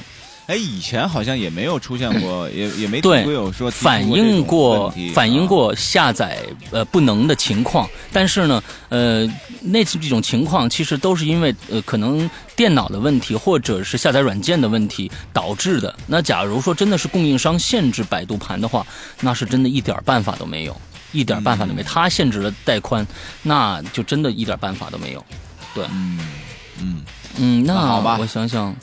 [0.51, 6.39] 哎，以前好像也没有出现过， 也也没对听过有说反映过反映啊过下载
[6.71, 9.25] 呃不能的情况，但是呢，呃，
[9.61, 15.95] 那这种情况其实都是因为呃可能电脑的问题或者是下载软件的问题导致的。
[16.05, 18.85] 那假如说真的是供应商限制百度盘的话，
[19.21, 20.75] 那是真的一点办法都没有，
[21.13, 21.81] 一点办法都没。
[21.81, 23.07] 他限制了带宽，
[23.41, 25.25] 那就真的一点办法都没有。
[25.73, 26.19] 对嗯
[26.81, 27.01] 嗯，
[27.37, 28.75] 嗯，那那好吧我想想，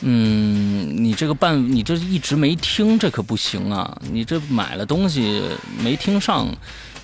[0.00, 4.00] 嗯，你这个办，你这一直没听，这可不行啊！
[4.12, 5.42] 你这买了东西
[5.82, 6.46] 没听上，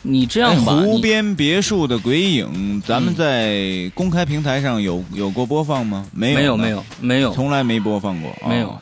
[0.03, 6.07] 你这哎样吧，湖边别墅的鬼影，咱们嗯在公开平台上有有过播放吗？
[6.13, 8.81] 没有，没有没，有没有，从来没播放过，没有哦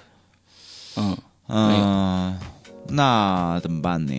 [0.96, 2.38] 嗯嗯，
[2.88, 4.12] 那怎么办呢？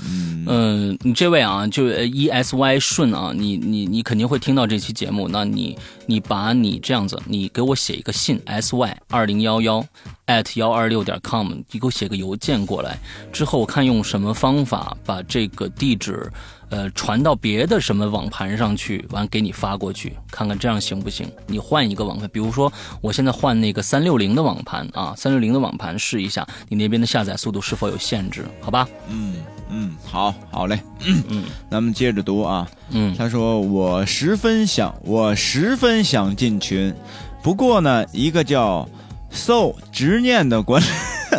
[0.00, 5.76] 嗯嗯，你这位啊，就呃 E S Y 顺啊，你你你肯定会听到这期节目，那你
[6.06, 9.84] 你把你这样子，你给我写一个信 S Y 二零幺幺
[10.26, 12.98] at 幺二六点 com，你给我写个邮件过来，
[13.32, 16.30] 之后我看用什么方法把这个地址
[16.70, 21.30] 呃传到别的什么网盘上去，完给你发过去，看看这样行不行？
[21.46, 28.46] 你换一个网盘，比如说我现在换那个三六零的网盘啊，三六零的网盘试一下，你那边的下载速度是否有限制？
[28.60, 28.88] 好吧？
[29.10, 29.34] 嗯
[29.70, 32.66] 嗯，好，好嘞，嗯嗯咱们接着读啊。
[32.90, 36.94] 嗯他说：“我十分想，我十分想进群，
[37.42, 38.88] 不过呢，一个叫
[39.30, 40.82] so 执念的管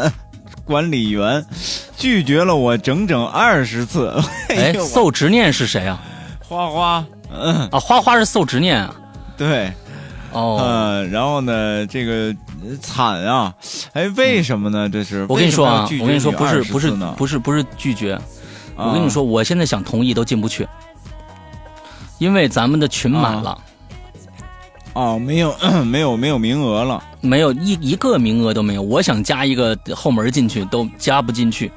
[0.64, 1.44] 管理员
[1.98, 4.14] 拒绝了我整整二十次。
[4.50, 6.00] 哎，呦馊执念是谁啊？
[6.40, 8.96] 花花，嗯，啊，花花是馊执念啊。
[9.36, 9.72] 对，
[10.32, 12.36] 哦，嗯，然后呢，这个呃
[12.82, 13.54] 惨啊，
[13.94, 14.90] 哎，为什么呢？
[14.90, 18.20] 这是我跟你说啊我跟你说，不是不是不是不是拒绝，
[18.76, 20.68] 我跟你啊说，我现在想同意都进不去，
[22.18, 23.58] 因为咱们的群满了，
[24.94, 25.56] 哦，没有
[25.86, 27.04] 没有没有名额了。
[27.22, 28.82] 没有一一个名额都没有。
[28.82, 31.70] 我想加一个后门进去都加不进去，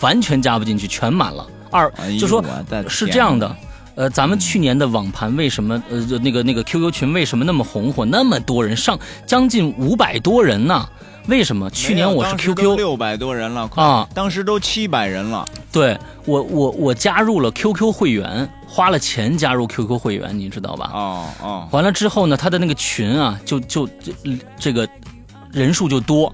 [0.00, 1.46] 完全加不进去，全满了。
[1.70, 2.44] 二哎就说
[2.86, 3.56] 是这样的哪，
[3.94, 10.88] 呃，咱们去年的网盘为什么呃那个那个 QQ 群为什么那么红火，那么多人上将近五百多人呢？
[11.28, 11.68] 为什么？
[11.70, 15.46] 去年我是 QQ 六百多人了，快啊，当时都七百人了。
[15.70, 20.90] 对我我我加入了 QQ 会员，花了钱加入 QQ 会员，你知道吧？
[20.94, 24.12] 哦哦，完了之后呢，他的那个群啊，就就这
[24.58, 24.88] 这个
[25.52, 26.32] 人数就多。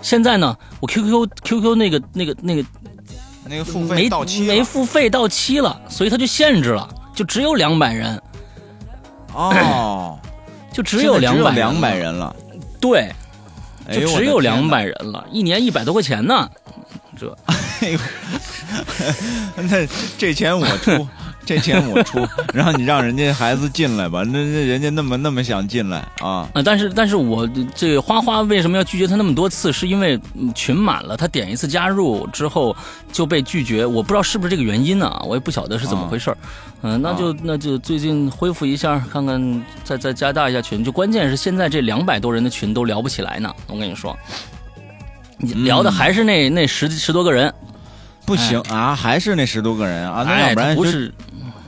[0.00, 2.64] 现在呢，我 QQ QQ 那个那个那个
[3.50, 4.54] 那个付费没到期了。
[4.54, 8.22] 没付费到期了，所以他就限制了，就只有两百人，
[9.34, 10.16] 哦，
[10.72, 12.34] 就只有两百两百，人了，
[12.80, 13.12] 对，
[13.92, 16.48] 就只有两百人了，一年一百多块钱呢，
[17.18, 17.36] 这。
[17.80, 17.98] 哎呦，
[19.56, 19.84] 那
[20.16, 21.08] 这钱我出，
[21.44, 29.72] 这钱我出，然后你让人家孩子进来吧， 那那人家那么那么想进来啊，啊，但是但是我这个花花为什么要拒绝他那么多次？
[29.72, 32.76] 是因为嗯群满了，他点一次加入之后
[33.12, 36.36] 就被拒绝，我不知道是不是这个原因呢、我也不晓得是怎么回事儿。
[36.82, 40.84] 嗯、那就那就最近恢复一下，看看再再加大一下群。
[40.84, 44.16] 就关键是现在这两百多人的群都聊不起来呢，我跟你说，
[45.36, 47.52] 你聊的还是那、那十十多个人，
[48.24, 51.12] 不行啊，还是那十多个人啊，那哎，要不然不是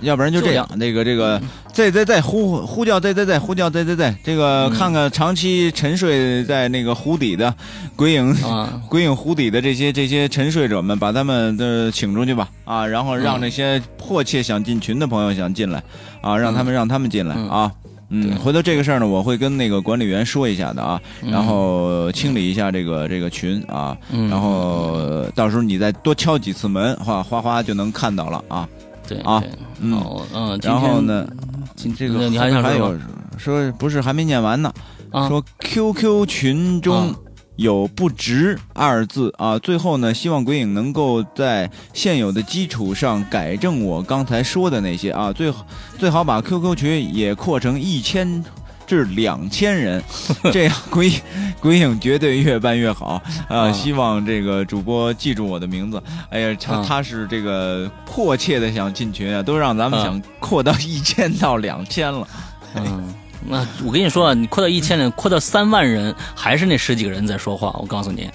[0.03, 1.41] 要不然就这样，那个这个，
[1.73, 4.75] 再再再呼呼叫，再再再呼叫，再再再，这个嗯。
[4.75, 7.55] 看看长期沉睡在那个湖底的
[7.97, 13.41] 鬼影啊， 鬼影湖底的这些这些沉睡者们，把他们的请出去吧，啊，然后让嗯。
[13.41, 15.83] 那些迫切想进群的朋友想进来，
[16.21, 17.49] 啊，让他们让他们进来嗯。
[17.49, 17.73] 啊。
[18.15, 21.31] 嗯，回头这个事儿呢，我会跟那个管理员说一下的啊，嗯。
[21.31, 24.29] 然后清理一下这个这个群啊，嗯。
[24.29, 28.69] 然后到时候你再多敲几次门，哗哗哗就能看到了啊。
[29.07, 29.43] 对啊
[29.81, 30.01] 嗯
[30.33, 31.27] 嗯，然后呢，
[31.75, 32.99] 今这个你还想说有
[33.37, 34.73] 说不是还没念完呢，
[35.11, 35.29] 啊？
[35.29, 37.17] 说 QQ 群中啊
[37.57, 39.59] 有“不值”二字啊。
[39.59, 45.67] 最后呢，希望鬼影能够在现有的基础上改正我刚才说的那些啊，最好
[45.99, 48.43] 最好把 QQ 群也扩成一千。
[48.87, 50.03] 至两千人，
[50.53, 51.13] 这样鬼
[51.61, 53.57] 鬼影绝对越办越好啊！
[53.69, 56.03] 啊希望这个主播记住我的名字。
[56.31, 62.27] 哎呀，他啊他是这个迫切的想进群啊，都让咱们啊想扩到一千到两千了。
[62.75, 63.13] 嗯，
[63.47, 67.75] 那我跟你说啊，你扩到一千人，扩到三万人，还是那十几个人在说话。
[67.81, 68.31] 我告诉你，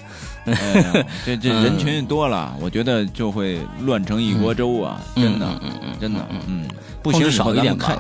[0.46, 5.00] 哎，这这人群多了，我觉得就会乱成一锅粥啊！
[5.16, 6.68] 真的，嗯嗯嗯，真的，嗯嗯，
[7.02, 7.98] 不行，少一点吧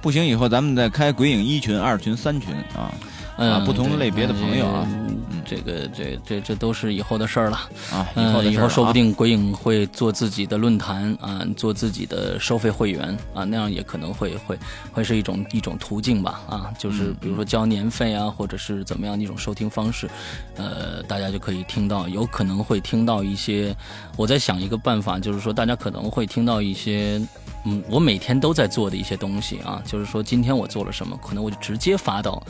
[0.00, 2.92] 不行，以后咱们再开鬼影一群、二群、三群啊。
[3.36, 7.56] 嗯，啊不同对类别的朋友啊嗯这个这这这都是以后的事儿了。
[7.90, 14.58] 啊，以后以后说不啊定鬼影会做自己的论坛啊，做自己的收费会员啊，那样也可能会会
[14.92, 20.10] 会是一种一种途径吧啊，嗯就是比如说交年费啊，或者是怎么样的一种收听方式，
[20.56, 23.74] 呃，大家就可以听到，有可能会听到一些，
[24.16, 27.18] 我在想一个办法，就是说大家可能会听到一些。
[27.64, 32.42] 嗯，我每天都在做的一些东西啊，就是说今天我做了什么，可能我就直接发到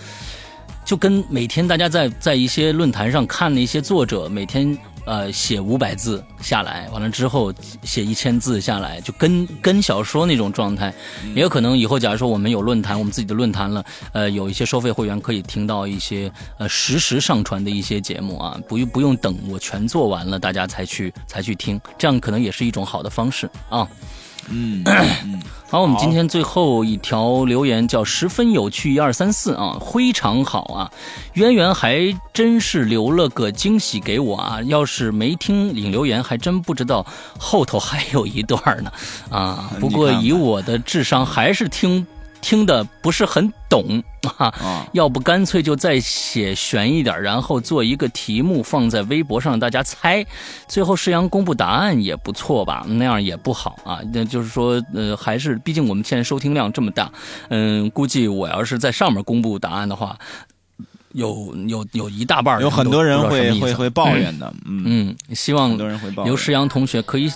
[0.84, 7.52] 就跟每天大家在在一些论坛上看的一些作者每天呃写五百字下来，完了之后
[7.82, 10.92] 写一千字下来，就跟跟小说那种状态，
[11.34, 23.86] 也有可能以后假如说我们有论坛，我们自己的论坛了，呃，有一些收费会员可以听到一些呃实时上传的一些节目啊，不用不用等我全做完了大家才去才去听，这样可能也是一种好的方式啊。
[24.48, 24.84] 嗯，
[25.68, 30.90] 好，我们今天最后一条留言叫十分有趣，一二三四啊，非常好啊，
[31.34, 37.06] 渊源还真是留了个惊喜给我啊，要是没听引留言，还真不知道
[37.38, 38.90] 后头还有一段呢
[39.30, 39.70] 啊。
[39.78, 42.06] 不过以我的智商，还是听
[42.40, 44.02] 听的不是很懂
[44.38, 44.46] 啊。
[44.46, 50.24] 啊，要不干脆就再写悬一点，然后做一个题目放在微博上大家猜，
[50.68, 52.84] 最后世阳公布答案也不错吧？
[52.88, 54.00] 那样也不好啊。
[54.12, 57.10] 那就是说，呃，还是毕竟我们现在收听量这么大，
[57.48, 60.16] 嗯，估计我要是在上面公布答案的话，
[61.12, 65.76] 有有有一大半有很多人会会会抱怨的，嗯，嗯，希望
[66.24, 66.36] 刘。
[66.36, 67.30] 诗阳同学可以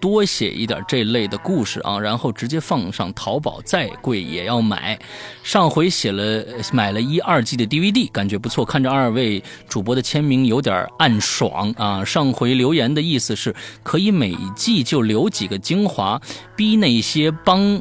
[0.00, 4.98] 多写一点这类的故事啊，然后直接放上淘宝，再贵也要买。
[5.42, 12.04] 上回写了买了一二季的 DVD，感觉不错，看着二位主播的签名有点暗爽啊。
[12.04, 16.20] 上回留言的意思是可以每季就留几个精华，
[16.56, 17.80] 逼那些帮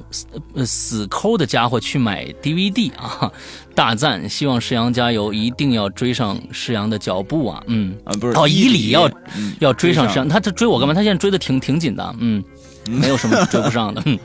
[0.54, 3.32] 呃死抠的家伙去买 DVD 啊。
[3.74, 4.30] 大赞！
[4.30, 7.62] 希望石阳加油，一定要追上石阳的脚步啊！
[7.68, 9.06] 嗯啊，不是哦，以理理要
[9.36, 10.94] 嗯要追上追石阳，他他追我干嘛？
[10.94, 12.42] 他现在追的挺挺紧的，嗯，
[12.88, 14.18] 没有什么追不上的，嗯，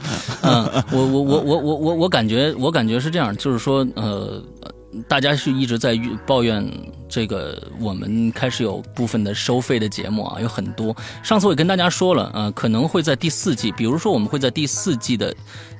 [0.42, 4.40] 嗯我我我我我我我感觉我感觉是这样，就是说呃。
[5.06, 6.68] 大家是一直在抱怨
[7.08, 10.94] 这个，我们开始有部分的收费的节目啊，有很多。
[11.22, 15.34] 上次我也跟大家说了，呃，可能会在第四季，比如说我们会在第四季的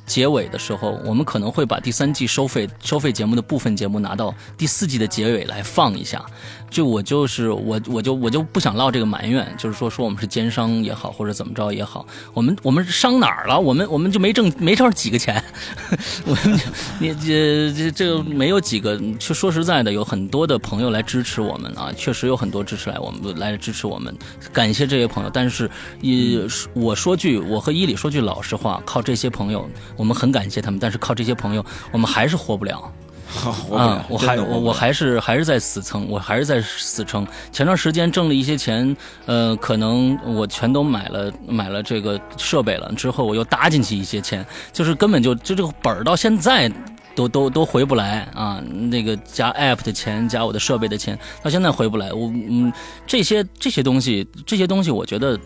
[0.07, 6.25] 结尾的时候，我们可能会把第三季收费收费节目的部分节目拿到第四季的结尾来放一下。
[6.71, 13.59] 就我就是我我就我就不想落这个埋怨，就是说说我们是奸商也好，或者怎么着也好，我们我们伤哪儿了？
[13.59, 15.43] 我们我们就没挣没挣几个钱，
[16.25, 16.65] 我们就
[17.01, 18.97] 你这这这没有几个。
[19.19, 24.17] 就说实在的，有很多的朋友来支持我们啊，确实有很多支持来我们来支持我们，
[24.53, 25.31] 感谢这些朋友。
[25.33, 25.69] 但是
[26.01, 26.41] 也
[26.73, 32.93] 我说句，我和伊里说句老实话，靠这些朋友，我们很感谢他们，但是靠这些朋友，我们还是活不了。
[33.73, 37.27] 啊，我还我我还是还是在死撑，我还是在死撑。
[37.53, 46.71] 前段时间挣了一些钱，呃，可能我全都买了买了这个设备了，之后我又搭进去一些钱，就是根本就就这个本儿到现在。
[47.15, 48.63] 都都都回不来啊！
[48.91, 52.13] 那个加 app 的钱，加我的设备的钱，到现在回不来。
[52.13, 52.73] 我嗯，
[53.07, 55.39] 这些这些东西，这些东西，我觉得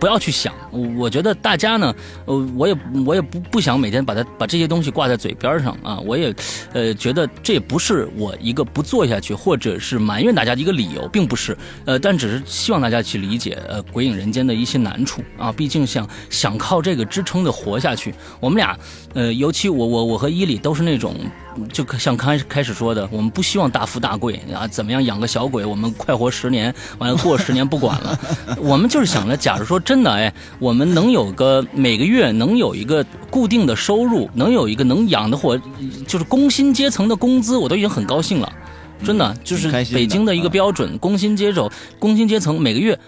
[0.00, 0.52] 不要去想。
[0.98, 1.94] 我觉得大家呢，
[2.24, 6.00] 呃，我也我也不不想每天把它把这些东西挂在嘴边上啊。
[6.00, 6.34] 我也
[6.72, 11.56] 呃觉得这也不是我一个不做下去，或者是埋怨大家的一个理由，并不是。
[11.84, 15.52] 呃，但只是希望大家去理解呃鬼影人间的一些难处啊。
[15.52, 18.76] 毕竟想想靠这个支撑的活下去，我们俩
[19.14, 21.01] 呃，尤其我我我和伊里都是那种。
[21.72, 28.18] 就像开始开始说的，我们不希望大富大贵啊，怎么样养个小鬼，我们快活十年，完了过十年不管了。
[28.58, 35.58] 我们就是想着，假如说真的，哎，我们能有个每个月能有一个固定的收入，能有一个能养得活，
[36.06, 38.52] 就是工薪阶层的工资，我都已经很高兴了。
[39.04, 42.98] 真的，就是北京的一个标准，工薪阶层，工薪阶层每个月。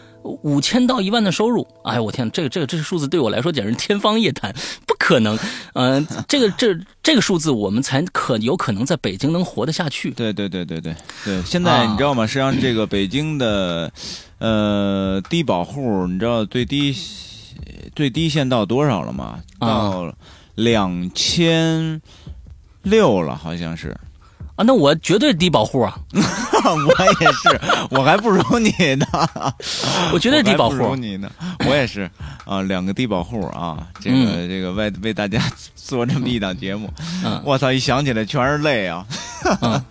[0.43, 4.51] 五千到一万的收入，哎呀，我天，这个这个这个数字对我来说简直天方夜谭，
[4.95, 5.37] 不可能。
[5.73, 10.13] 嗯、这个这这个数字，我们才可有可能在北京能活得下去。
[10.13, 12.25] 对对对对对对，现在啊你知道吗？
[12.27, 13.93] 实际上，这个北京的
[14.39, 16.97] 呃低保户，你知道最低
[17.97, 19.41] 最低限到多少了吗？
[19.59, 20.15] 啊到
[20.55, 22.01] 两千
[22.83, 23.97] 六了，好像是。
[24.57, 29.07] 啊，那我绝对低保户啊， 我也是，我还不如你呢。
[30.13, 30.97] 我绝对低保户不如户。
[30.97, 31.29] 你呢。
[31.67, 32.09] 我也是
[32.47, 35.43] 啊，两个低保户啊，这个、嗯这个为为大家
[35.75, 36.89] 做这么一档节目，
[37.25, 39.05] 嗯我操，一想起来全是泪啊。
[39.61, 39.83] 嗯，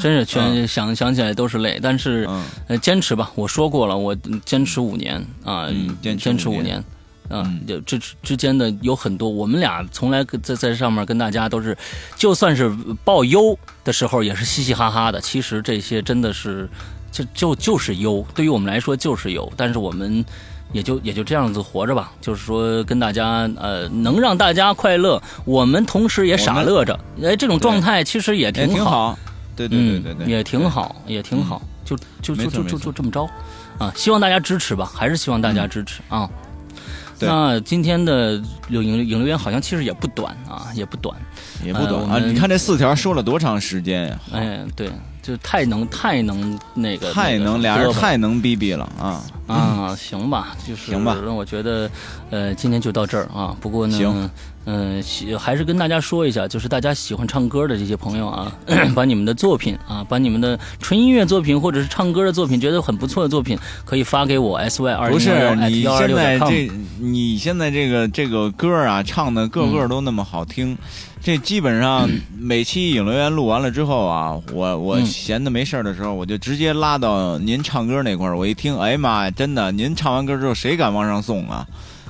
[0.00, 2.26] 真是全想想起来都是泪，但是
[2.80, 3.30] 坚持吧。
[3.34, 6.78] 我说过了，我坚持五年啊，嗯坚持五年坚持五年。
[6.78, 6.84] 啊
[7.30, 11.76] 嗯，就这之之间的有很多，我们俩从来在在上面跟大家都是，
[12.16, 12.68] 就算是
[13.04, 15.20] 报忧的时候也是嘻嘻哈哈的。
[15.20, 16.68] 其实这些真的是，
[17.10, 20.24] 就就就是忧，对于我们来说就是忧，但是我们
[20.72, 22.12] 也就也就这样子活着吧。
[22.20, 26.98] 就是说跟大家呃，能让大家快乐，我们同时也傻乐着。
[27.22, 29.18] 哎，这种状态其实也也挺挺好。
[29.56, 33.28] 对对对对对，嗯，也挺好，也挺好，就就就就就这么着，
[33.78, 36.28] 啊，希望大家支持吧，还是希望大家支持啊。
[37.20, 41.14] 对那今天的留影影留言好像其实也不短啊，也不短，
[41.62, 42.18] 也不短啊。
[42.18, 44.18] 你看这四条说了多长时间呀？
[44.32, 44.90] 哎，对，
[45.20, 49.22] 就太能太能那个太能俩人太能逼逼了啊！
[49.46, 51.90] 啊，行吧，就是行吧那我觉得，
[52.30, 53.54] 呃，今天就到这儿啊。
[53.60, 54.30] 不过呢行，
[54.66, 58.52] 嗯、喜还是跟大家说一下，就是大家喜欢唱歌的这些朋友啊，
[58.94, 66.16] 把你们的作品啊，把你们的纯音乐作品或者是唱歌的作品，觉得很不错的作品，可以发给我 s y 二不是零幺幺你 at 幺二现。
[66.16, 70.76] 在这，你现在这个这个歌啊，唱的个嗯个都那么好听，
[71.22, 72.08] 这基本上
[72.38, 81.66] 每期影留言录完了之后啊，我我嗯闲的没事儿的时候，我就直接拉到您唱歌那块儿，我一听，哎呀妈呀，真的，您唱完歌之后，谁敢往上送啊？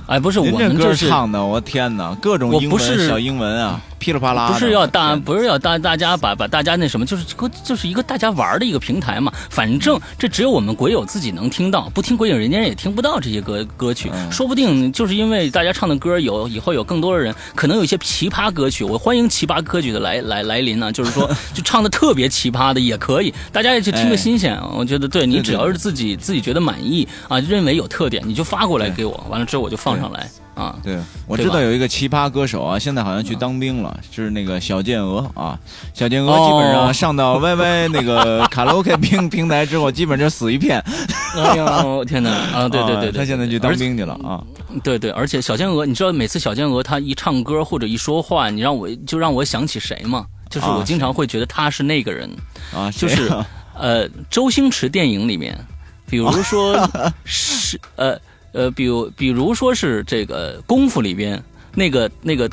[0.07, 0.95] 哎，不是我们这。
[0.95, 4.53] 唱的，我天哪，各种英我不是文小英文啊，噼里啪啦的。
[4.53, 9.31] 不是要大，不是要大大家把把大家那什么，就是个就是一个大家玩的一个平台嘛。
[9.49, 14.11] 反正这只有我们鬼友自己能听到，不听鬼影人家也听不到这些歌歌曲。
[14.13, 24.57] 嗯说不定就是因为大家唱的歌有以后有更多的人，可能有一些奇葩歌曲，我欢迎奇葩歌曲的来来来临呢、就是说， 就唱的特别奇葩的也可以，大家也去听个哎新鲜。
[24.73, 30.75] 我觉得对你只要是自己自己觉得满意啊，认为有特点，你就发过来给我，完了之后我就放唱上来啊。
[30.83, 35.57] 对，我知道有一个奇葩歌手啊，现在好像去当兵了，就是那个小贱鹅啊。
[35.93, 40.83] 小健娥哦基本上上到 YY 那个 卡拉 OK 平平台之后，基本就死一片。
[41.35, 42.29] 哎呦天哪！
[42.53, 44.43] 啊，对对对他现在去当兵去了啊。
[44.83, 50.25] 对对，而且小天鹅，你知道每次小天鹅他一唱歌或者一说话，你让我就让我想起谁吗？
[50.49, 52.29] 就是我啊经常会觉得他是那个人，
[52.75, 53.31] 啊，就是
[53.73, 55.57] 呃，周星驰电影里面，
[56.05, 56.75] 比如说
[57.23, 58.19] 是呃
[58.53, 61.41] 呃，比如比如说是这个功夫里边
[61.73, 62.49] 那个那个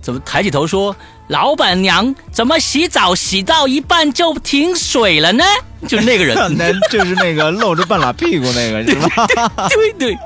[0.00, 0.94] 怎么抬起头说
[1.28, 5.44] 老板娘怎么洗澡洗到一半就停水了呢？
[5.88, 9.26] 就是那个人， 那就是那个露着半拉屁股那个 是吧？
[9.68, 10.18] 对对，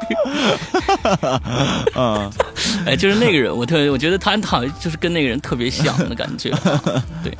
[1.96, 2.30] 嗯，
[2.86, 6.50] 哎，就是那个人，我特别我觉得他好像就是跟那个人特别像的感觉，
[7.24, 7.36] 对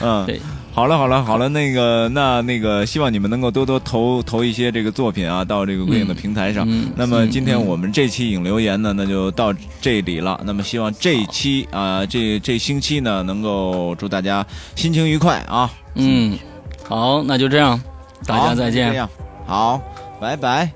[0.00, 0.40] 嗯，对。
[0.78, 6.64] 好了好了好了，那个那那个，希望你们能够多多投投一些这个作品啊，到这个鬼影的平台上。
[6.68, 10.40] 嗯那么嗯今天我们这期影留言呢，那就到这里了。
[10.44, 15.68] 那么希望这一期啊、这这星期呢，能够祝大家心情愉快啊！
[15.96, 16.38] 嗯，
[16.84, 17.82] 好，那就这样，
[18.24, 19.04] 大家再见
[19.48, 19.82] 好，
[20.20, 20.70] 拜拜。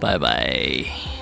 [0.00, 1.21] 拜拜。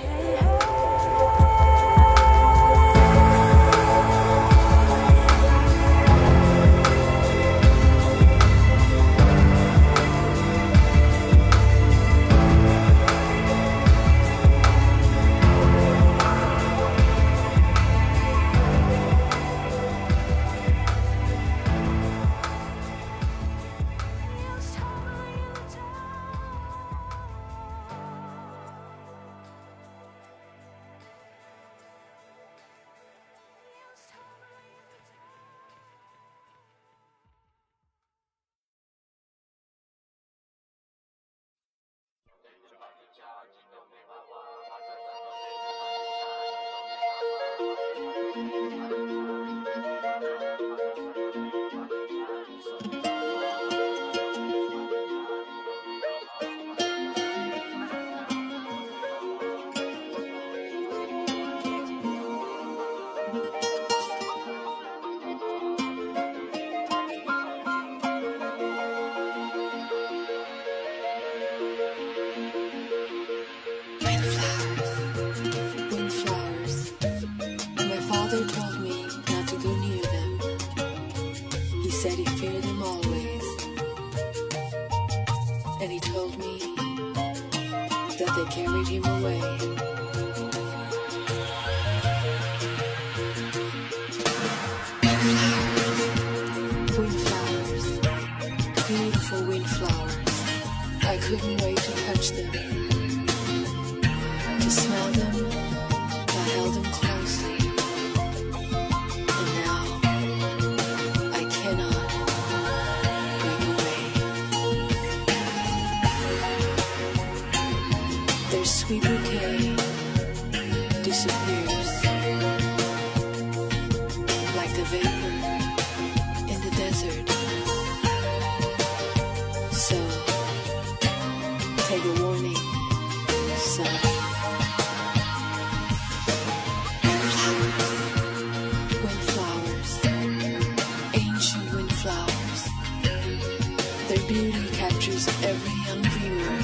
[144.53, 146.57] Beauty captures every young dreamer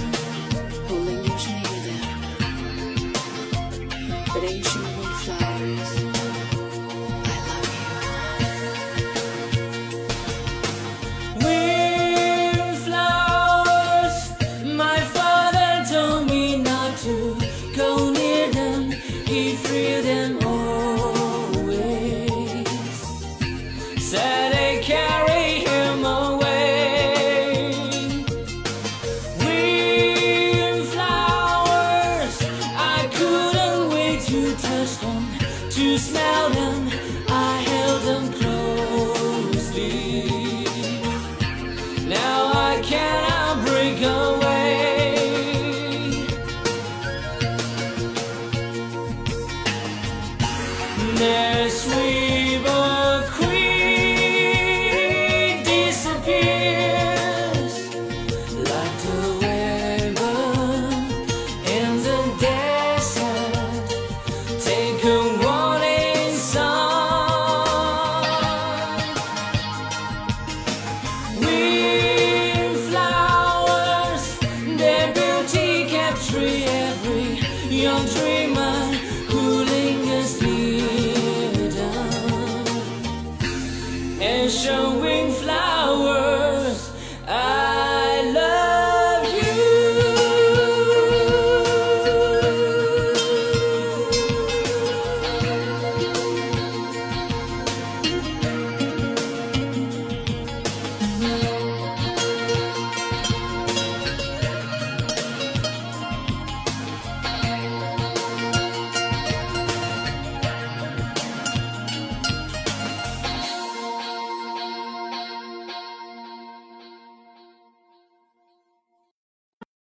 [0.87, 2.07] who lingers near them.
[4.33, 4.86] But ancient